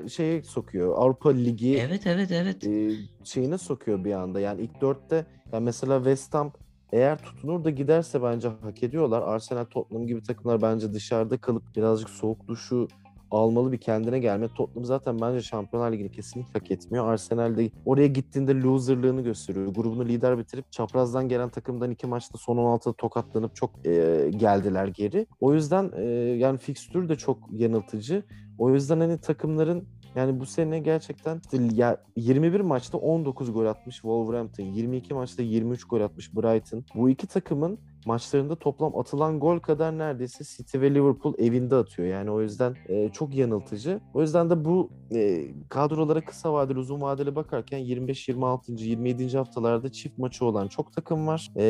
şeye 0.10 0.43
sokuyor. 0.43 0.95
Avrupa 0.97 1.30
Ligi 1.30 1.77
Evet 1.77 2.08
evet 2.08 2.32
evet. 2.32 2.67
e, 2.67 2.91
şeyine 3.23 3.58
sokuyor 3.58 4.03
bir 4.03 4.12
anda. 4.12 4.39
Yani 4.39 4.62
ilk 4.62 4.82
dörtte 4.82 5.25
yani 5.53 5.63
mesela 5.63 5.97
West 5.97 6.33
Ham 6.33 6.51
eğer 6.91 7.17
tutunur 7.17 7.63
da 7.63 7.69
giderse 7.69 8.23
bence 8.23 8.47
hak 8.47 8.83
ediyorlar. 8.83 9.21
Arsenal, 9.21 9.65
Tottenham 9.65 10.07
gibi 10.07 10.23
takımlar 10.23 10.62
bence 10.62 10.93
dışarıda 10.93 11.38
kalıp 11.38 11.75
birazcık 11.75 12.10
soğuk 12.10 12.47
duşu 12.47 12.88
almalı 13.31 13.71
bir 13.71 13.77
kendine 13.77 14.19
gelme. 14.19 14.47
Tottenham 14.47 14.86
zaten 14.86 15.21
bence 15.21 15.41
Şampiyonlar 15.41 15.91
Ligi'ni 15.91 16.12
kesinlikle 16.12 16.60
hak 16.60 16.71
etmiyor. 16.71 17.07
Arsenal 17.07 17.57
de 17.57 17.71
oraya 17.86 18.07
gittiğinde 18.07 18.62
loserlığını 18.62 19.21
gösteriyor. 19.21 19.67
Grubunu 19.67 20.05
lider 20.05 20.38
bitirip 20.38 20.71
çaprazdan 20.71 21.29
gelen 21.29 21.49
takımdan 21.49 21.91
iki 21.91 22.07
maçta 22.07 22.38
son 22.38 22.57
16'da 22.57 22.93
tokatlanıp 22.93 23.55
çok 23.55 23.88
e, 23.88 23.91
geldiler 24.38 24.88
geri. 24.88 25.27
O 25.39 25.53
yüzden 25.53 25.91
e, 25.95 26.03
yani 26.38 26.57
fikstür 26.57 27.10
de 27.10 27.15
çok 27.15 27.38
yanıltıcı. 27.51 28.23
O 28.57 28.73
yüzden 28.73 28.99
hani 28.99 29.21
takımların 29.21 29.88
yani 30.17 30.39
bu 30.39 30.45
sene 30.45 30.80
gerçekten 30.80 31.41
ya 31.73 31.97
21 32.15 32.60
maçta 32.60 32.97
19 32.97 33.53
gol 33.53 33.65
atmış 33.65 33.95
Wolverhampton, 33.95 34.63
22 34.63 35.13
maçta 35.13 35.43
23 35.43 35.84
gol 35.84 36.01
atmış 36.01 36.36
Brighton. 36.36 36.86
Bu 36.95 37.10
iki 37.10 37.27
takımın 37.27 37.80
maçlarında 38.06 38.56
toplam 38.56 38.97
atılan 38.97 39.39
gol 39.39 39.60
kadar 39.60 39.97
neredeyse 39.97 40.43
City 40.43 40.80
ve 40.80 40.93
Liverpool 40.93 41.34
evinde 41.38 41.75
atıyor. 41.75 42.08
Yani 42.08 42.32
o 42.32 42.41
yüzden 42.41 42.75
e, 42.88 43.10
çok 43.10 43.36
yanıltıcı. 43.36 43.99
O 44.13 44.21
yüzden 44.21 44.49
de 44.49 44.65
bu 44.65 44.89
e, 45.13 45.47
kadrolara 45.69 46.25
kısa 46.25 46.53
vadeli 46.53 46.80
uzun 46.80 47.01
vadeli 47.01 47.36
bakarken 47.36 47.77
25, 47.77 48.27
26. 48.27 48.71
27. 48.71 49.38
haftalarda 49.38 49.91
çift 49.91 50.17
maçı 50.17 50.45
olan 50.45 50.67
çok 50.67 50.93
takım 50.93 51.27
var. 51.27 51.49
E, 51.58 51.65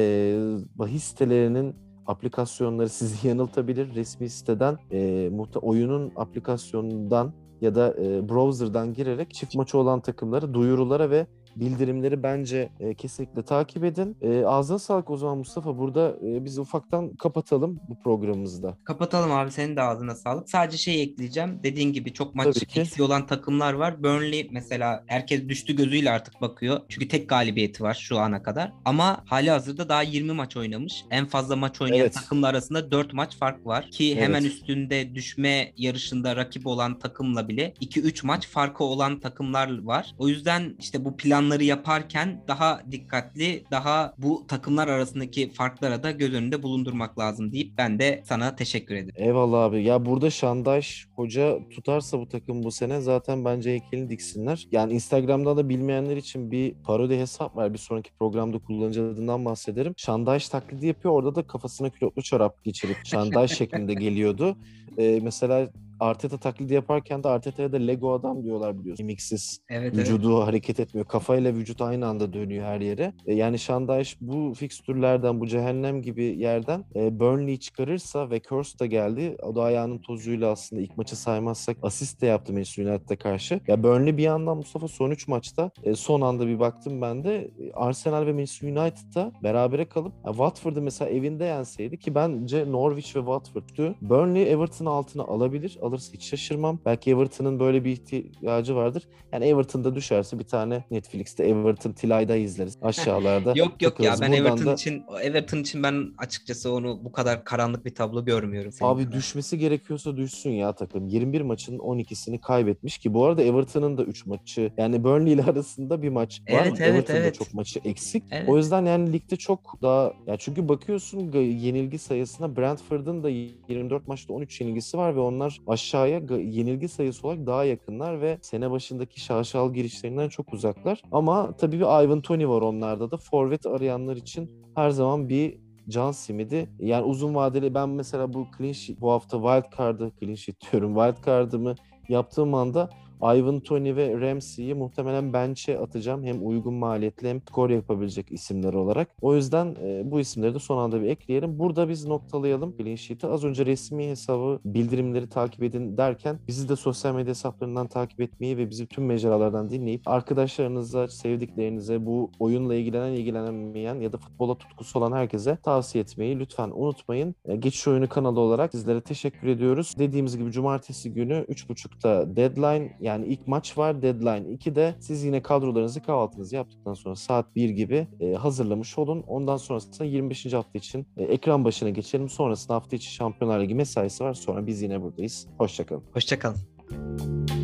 bahis 0.75 1.03
sitelerinin 1.03 1.75
aplikasyonları 2.05 2.89
sizi 2.89 3.27
yanıltabilir. 3.27 3.95
Resmi 3.95 4.29
siteden 4.29 4.77
e, 4.91 5.29
muhta 5.31 5.59
oyunun 5.59 6.11
aplikasyonundan 6.15 7.46
ya 7.61 7.75
da 7.75 7.93
e, 7.97 8.29
browser'dan 8.29 8.93
girerek 8.93 9.33
çift 9.33 9.55
maçı 9.55 9.77
olan 9.77 9.99
takımları 9.99 10.53
duyurulara 10.53 11.09
ve 11.09 11.27
bildirimleri 11.59 12.23
bence 12.23 12.69
e, 12.79 12.93
kesinlikle 12.93 13.41
takip 13.43 13.83
edin. 13.83 14.17
E, 14.21 14.45
ağzına 14.45 14.79
sağlık 14.79 15.09
o 15.09 15.17
zaman 15.17 15.37
Mustafa. 15.37 15.77
Burada 15.77 16.15
e, 16.25 16.45
biz 16.45 16.59
ufaktan 16.59 17.15
kapatalım 17.15 17.79
bu 17.89 17.99
programımızda. 17.99 18.77
Kapatalım 18.83 19.31
abi 19.31 19.51
senin 19.51 19.75
de 19.75 19.81
ağzına 19.81 20.15
sağlık. 20.15 20.49
Sadece 20.49 20.77
şey 20.77 21.01
ekleyeceğim. 21.01 21.59
Dediğin 21.63 21.93
gibi 21.93 22.13
çok 22.13 22.35
maç 22.35 22.63
eksiği 22.75 23.05
olan 23.05 23.27
takımlar 23.27 23.73
var. 23.73 24.03
Burnley 24.03 24.49
mesela 24.51 25.03
herkes 25.07 25.47
düştü 25.47 25.75
gözüyle 25.75 26.11
artık 26.11 26.41
bakıyor. 26.41 26.81
Çünkü 26.89 27.07
tek 27.07 27.29
galibiyeti 27.29 27.83
var 27.83 27.93
şu 27.93 28.19
ana 28.19 28.43
kadar. 28.43 28.71
Ama 28.85 29.23
hali 29.25 29.49
hazırda 29.49 29.89
daha 29.89 30.01
20 30.01 30.31
maç 30.31 30.57
oynamış. 30.57 31.05
En 31.11 31.25
fazla 31.25 31.55
maç 31.55 31.81
oynayan 31.81 32.01
Evet. 32.01 32.13
takımlar 32.13 32.49
arasında 32.49 32.91
4 32.91 33.13
maç 33.13 33.37
fark 33.37 33.65
var. 33.65 33.91
Ki 33.91 34.13
Evet. 34.13 34.23
hemen 34.23 34.43
üstünde 34.43 35.15
düşme 35.15 35.73
yarışında 35.77 36.35
rakip 36.35 36.67
olan 36.67 36.99
takımla 36.99 37.47
bile 37.47 37.73
2-3 37.81 38.25
maç 38.25 38.47
farkı 38.47 38.83
olan 38.83 39.19
takımlar 39.19 39.83
var. 39.83 40.15
O 40.17 40.27
yüzden 40.27 40.75
işte 40.79 41.05
bu 41.05 41.17
planları 41.47 41.63
yaparken 41.63 42.43
daha 42.47 42.81
dikkatli, 42.91 43.63
daha 43.71 44.13
bu 44.17 44.47
takımlar 44.47 44.87
arasındaki 44.87 45.49
farklara 45.49 46.03
da 46.03 46.11
göz 46.11 46.33
önünde 46.33 46.63
bulundurmak 46.63 47.19
lazım 47.19 47.51
deyip 47.51 47.77
ben 47.77 47.99
de 47.99 48.21
sana 48.25 48.55
teşekkür 48.55 48.95
ederim. 48.95 49.13
Eyvallah 49.15 49.63
abi. 49.63 49.83
Ya 49.83 50.05
burada 50.05 50.29
Şandaş 50.29 51.07
hoca 51.15 51.59
tutarsa 51.69 52.19
bu 52.19 52.27
takım 52.27 52.63
bu 52.63 52.71
sene 52.71 53.01
zaten 53.01 53.45
bence 53.45 53.71
heykelini 53.71 54.09
diksinler. 54.09 54.67
Yani 54.71 54.93
Instagram'da 54.93 55.57
da 55.57 55.69
bilmeyenler 55.69 56.17
için 56.17 56.51
bir 56.51 56.73
parodi 56.73 57.17
hesap 57.17 57.55
var. 57.55 57.73
Bir 57.73 57.79
sonraki 57.79 58.11
programda 58.19 58.59
kullanıcı 58.59 59.03
adından 59.03 59.45
bahsederim. 59.45 59.93
Şandaş 59.97 60.49
taklidi 60.49 60.87
yapıyor. 60.87 61.13
Orada 61.13 61.35
da 61.35 61.47
kafasına 61.47 61.89
külotlu 61.89 62.21
çorap 62.21 62.63
geçirip 62.63 62.97
Şandaş 63.05 63.57
şeklinde 63.57 63.93
geliyordu. 63.93 64.57
Ee, 64.97 65.19
mesela 65.23 65.69
Arteta 65.99 66.37
taklidi 66.37 66.73
yaparken 66.73 67.23
de 67.23 67.27
Arteta'ya 67.27 67.71
da 67.71 67.77
Lego 67.77 68.13
adam 68.13 68.43
diyorlar 68.43 68.79
biliyorsun. 68.79 69.03
Kemiksiz. 69.03 69.61
Evet, 69.69 69.93
evet. 69.95 69.97
Vücudu 69.97 70.39
hareket 70.39 70.79
etmiyor. 70.79 71.07
Kafayla 71.07 71.53
vücut 71.53 71.81
aynı 71.81 72.07
anda 72.07 72.33
dönüyor 72.33 72.65
her 72.65 72.81
yere. 72.81 73.13
E, 73.25 73.33
yani 73.33 73.59
Şandaş 73.59 74.17
bu 74.21 74.53
fikstürlerden, 74.53 75.39
bu 75.39 75.47
cehennem 75.47 76.01
gibi 76.01 76.23
yerden 76.23 76.85
e, 76.95 77.19
Burnley'i 77.19 77.59
çıkarırsa 77.59 78.29
ve 78.29 78.41
Curse 78.41 78.79
da 78.79 78.85
geldi. 78.85 79.37
O 79.43 79.55
da 79.55 79.63
ayağının 79.63 79.97
tozuyla 79.97 80.51
aslında 80.51 80.81
ilk 80.81 80.97
maçı 80.97 81.15
saymazsak 81.15 81.77
asist 81.81 82.21
de 82.21 82.25
yaptı 82.25 82.53
Manchester 82.53 82.85
United'a 82.85 83.15
karşı. 83.15 83.59
Ya 83.67 83.83
Burnley 83.83 84.17
bir 84.17 84.23
yandan 84.23 84.57
Mustafa 84.57 84.87
son 84.87 85.11
3 85.11 85.27
maçta 85.27 85.71
e, 85.83 85.95
son 85.95 86.21
anda 86.21 86.47
bir 86.47 86.59
baktım 86.59 87.01
ben 87.01 87.23
de 87.23 87.51
Arsenal 87.73 88.25
ve 88.25 88.33
Manchester 88.33 88.67
United'da 88.67 89.31
berabere 89.43 89.85
kalıp 89.89 90.13
ya 90.25 90.31
Watford'ı 90.31 90.81
mesela 90.81 91.11
evinde 91.11 91.45
yenseydi 91.45 91.99
ki 91.99 92.15
bence 92.15 92.71
Norwich 92.71 93.15
ve 93.15 93.19
Watford'tu. 93.19 93.95
Burnley 94.01 94.51
Everton'ın 94.51 94.89
altına 94.89 95.23
alabilir. 95.23 95.77
Alırsa 95.87 96.13
hiç 96.13 96.23
şaşırmam. 96.23 96.79
Belki 96.85 97.11
Everton'ın 97.11 97.59
böyle 97.59 97.83
bir 97.83 97.91
ihtiyacı 97.91 98.75
vardır. 98.75 99.03
Yani 99.33 99.45
Everton'da 99.45 99.95
düşerse 99.95 100.39
bir 100.39 100.43
tane 100.43 100.83
Netflix'te 100.91 101.43
Everton 101.43 101.91
Tilay'da 101.91 102.35
izleriz 102.35 102.77
aşağılarda. 102.81 103.53
Yok 103.55 103.81
yok 103.81 103.99
ya 103.99 104.11
ben 104.21 104.31
Buradan 104.31 104.33
Everton 104.33 104.65
da- 104.65 104.73
için 104.73 105.03
Everton 105.21 105.57
için 105.57 105.83
ben 105.83 106.13
açıkçası 106.17 106.71
onu 106.73 106.99
bu 107.03 107.11
kadar 107.11 107.43
karanlık 107.43 107.85
bir 107.85 107.95
tablo 107.95 108.25
görmüyorum. 108.25 108.71
Abi 108.81 109.03
kadar. 109.03 109.17
düşmesi 109.17 109.57
gerekiyorsa 109.57 110.17
düşsün 110.17 110.49
ya 110.49 110.73
takım. 110.75 111.07
21 111.07 111.41
maçın 111.41 111.77
12'sini 111.77 112.39
kaybetmiş 112.39 112.97
ki 112.97 113.13
bu 113.13 113.25
arada 113.25 113.43
Everton'ın 113.43 113.97
da 113.97 114.03
3 114.03 114.25
maçı 114.25 114.71
yani 114.77 115.03
Burnley 115.03 115.33
ile 115.33 115.43
arasında 115.43 116.01
bir 116.01 116.09
maç 116.09 116.41
var. 116.41 116.61
Evet, 116.65 116.67
evet, 116.67 116.81
Everton'da 116.81 117.19
evet. 117.19 117.35
çok 117.35 117.53
maçı 117.53 117.79
eksik. 117.85 118.23
Evet. 118.31 118.49
O 118.49 118.57
yüzden 118.57 118.85
yani 118.85 119.13
ligde 119.13 119.35
çok 119.35 119.81
daha 119.81 120.13
ya 120.27 120.37
çünkü 120.37 120.69
bakıyorsun 120.69 121.31
yenilgi 121.33 121.97
sayısına 121.99 122.57
Brentford'un 122.57 123.23
da 123.23 123.29
24 123.29 124.07
maçta 124.07 124.33
13 124.33 124.61
yenilgisi 124.61 124.97
var 124.97 125.15
ve 125.15 125.19
onlar 125.19 125.59
aşağıya 125.77 126.21
yenilgi 126.37 126.87
sayısı 126.87 127.27
olarak 127.27 127.45
daha 127.45 127.63
yakınlar 127.63 128.21
ve 128.21 128.37
sene 128.41 128.71
başındaki 128.71 129.19
şaşal 129.19 129.73
girişlerinden 129.73 130.29
çok 130.29 130.53
uzaklar. 130.53 131.01
Ama 131.11 131.57
tabii 131.57 131.79
bir 131.79 132.03
Ivan 132.03 132.21
Toney 132.21 132.49
var 132.49 132.61
onlarda 132.61 133.11
da. 133.11 133.17
Forvet 133.17 133.65
arayanlar 133.65 134.15
için 134.15 134.51
her 134.75 134.89
zaman 134.89 135.29
bir 135.29 135.57
can 135.89 136.11
simidi. 136.11 136.69
Yani 136.79 137.05
uzun 137.05 137.35
vadeli 137.35 137.73
ben 137.73 137.89
mesela 137.89 138.33
bu 138.33 138.47
clean 138.57 138.73
sheet, 138.73 139.01
bu 139.01 139.11
hafta 139.11 139.37
wild 139.37 139.77
card'ı 139.77 140.11
clean 140.19 140.35
sheet 140.35 140.71
diyorum 140.71 140.95
wild 140.95 141.25
card'ımı 141.25 141.75
yaptığım 142.09 142.53
anda 142.53 142.89
Ivan 143.21 143.59
Tony 143.59 143.95
ve 143.95 144.21
Ramsey'yi 144.21 144.73
muhtemelen 144.73 145.33
bench'e 145.33 145.79
atacağım. 145.79 146.23
Hem 146.23 146.47
uygun 146.47 146.73
maliyetli 146.73 147.29
hem 147.29 147.41
skor 147.41 147.69
yapabilecek 147.69 148.31
isimler 148.31 148.73
olarak. 148.73 149.09
O 149.21 149.35
yüzden 149.35 149.75
e, 149.83 150.11
bu 150.11 150.19
isimleri 150.19 150.53
de 150.53 150.59
son 150.59 150.77
anda 150.77 151.01
bir 151.01 151.07
ekleyelim. 151.07 151.59
Burada 151.59 151.89
biz 151.89 152.07
noktalayalım 152.07 152.75
clean 152.77 152.95
sheet'i. 152.95 153.27
Az 153.27 153.43
önce 153.43 153.65
resmi 153.65 154.07
hesabı 154.07 154.59
bildirimleri 154.65 155.29
takip 155.29 155.63
edin 155.63 155.97
derken 155.97 156.39
bizi 156.47 156.69
de 156.69 156.75
sosyal 156.75 157.15
medya 157.15 157.29
hesaplarından 157.29 157.87
takip 157.87 158.21
etmeyi 158.21 158.57
ve 158.57 158.69
bizi 158.69 158.87
tüm 158.87 159.05
mecralardan 159.05 159.69
dinleyip 159.69 160.07
arkadaşlarınıza, 160.07 161.07
sevdiklerinize, 161.07 162.05
bu 162.05 162.31
oyunla 162.39 162.75
ilgilenen, 162.75 163.11
ilgilenmeyen 163.11 163.95
ya 163.95 164.13
da 164.13 164.17
futbola 164.17 164.55
tutkusu 164.55 164.99
olan 164.99 165.11
herkese 165.11 165.57
tavsiye 165.63 166.03
etmeyi 166.03 166.39
lütfen 166.39 166.71
unutmayın. 166.75 167.35
E, 167.45 167.55
Geçiş 167.55 167.87
Oyunu 167.87 168.09
kanalı 168.09 168.39
olarak 168.39 168.71
sizlere 168.71 169.01
teşekkür 169.01 169.47
ediyoruz. 169.47 169.95
Dediğimiz 169.99 170.37
gibi 170.37 170.51
cumartesi 170.51 171.13
günü 171.13 171.45
3.30'da 171.49 172.35
deadline 172.35 172.97
yani 173.07 173.25
ilk 173.25 173.47
maç 173.47 173.77
var. 173.77 174.01
Deadline 174.01 174.55
2'de 174.55 174.95
siz 174.99 175.23
yine 175.23 175.41
kadrolarınızı 175.41 176.01
kahvaltınızı 176.01 176.55
yaptıktan 176.55 176.93
sonra 176.93 177.15
saat 177.15 177.55
1 177.55 177.69
gibi 177.69 178.07
e, 178.19 178.33
hazırlamış 178.33 178.97
olun. 178.97 179.23
Ondan 179.27 179.57
sonrasında 179.57 180.05
25. 180.05 180.53
hafta 180.53 180.77
için 180.77 181.07
e, 181.17 181.23
ekran 181.23 181.65
başına 181.65 181.89
geçelim. 181.89 182.29
Sonrasında 182.29 182.75
hafta 182.75 182.95
içi 182.95 183.13
Şampiyonlar 183.13 183.59
Ligi 183.59 183.75
mesaisi 183.75 184.23
var. 184.23 184.33
Sonra 184.33 184.67
biz 184.67 184.81
yine 184.81 185.01
buradayız. 185.01 185.47
Hoşçakalın. 185.57 186.03
Hoşçakalın. 186.13 187.56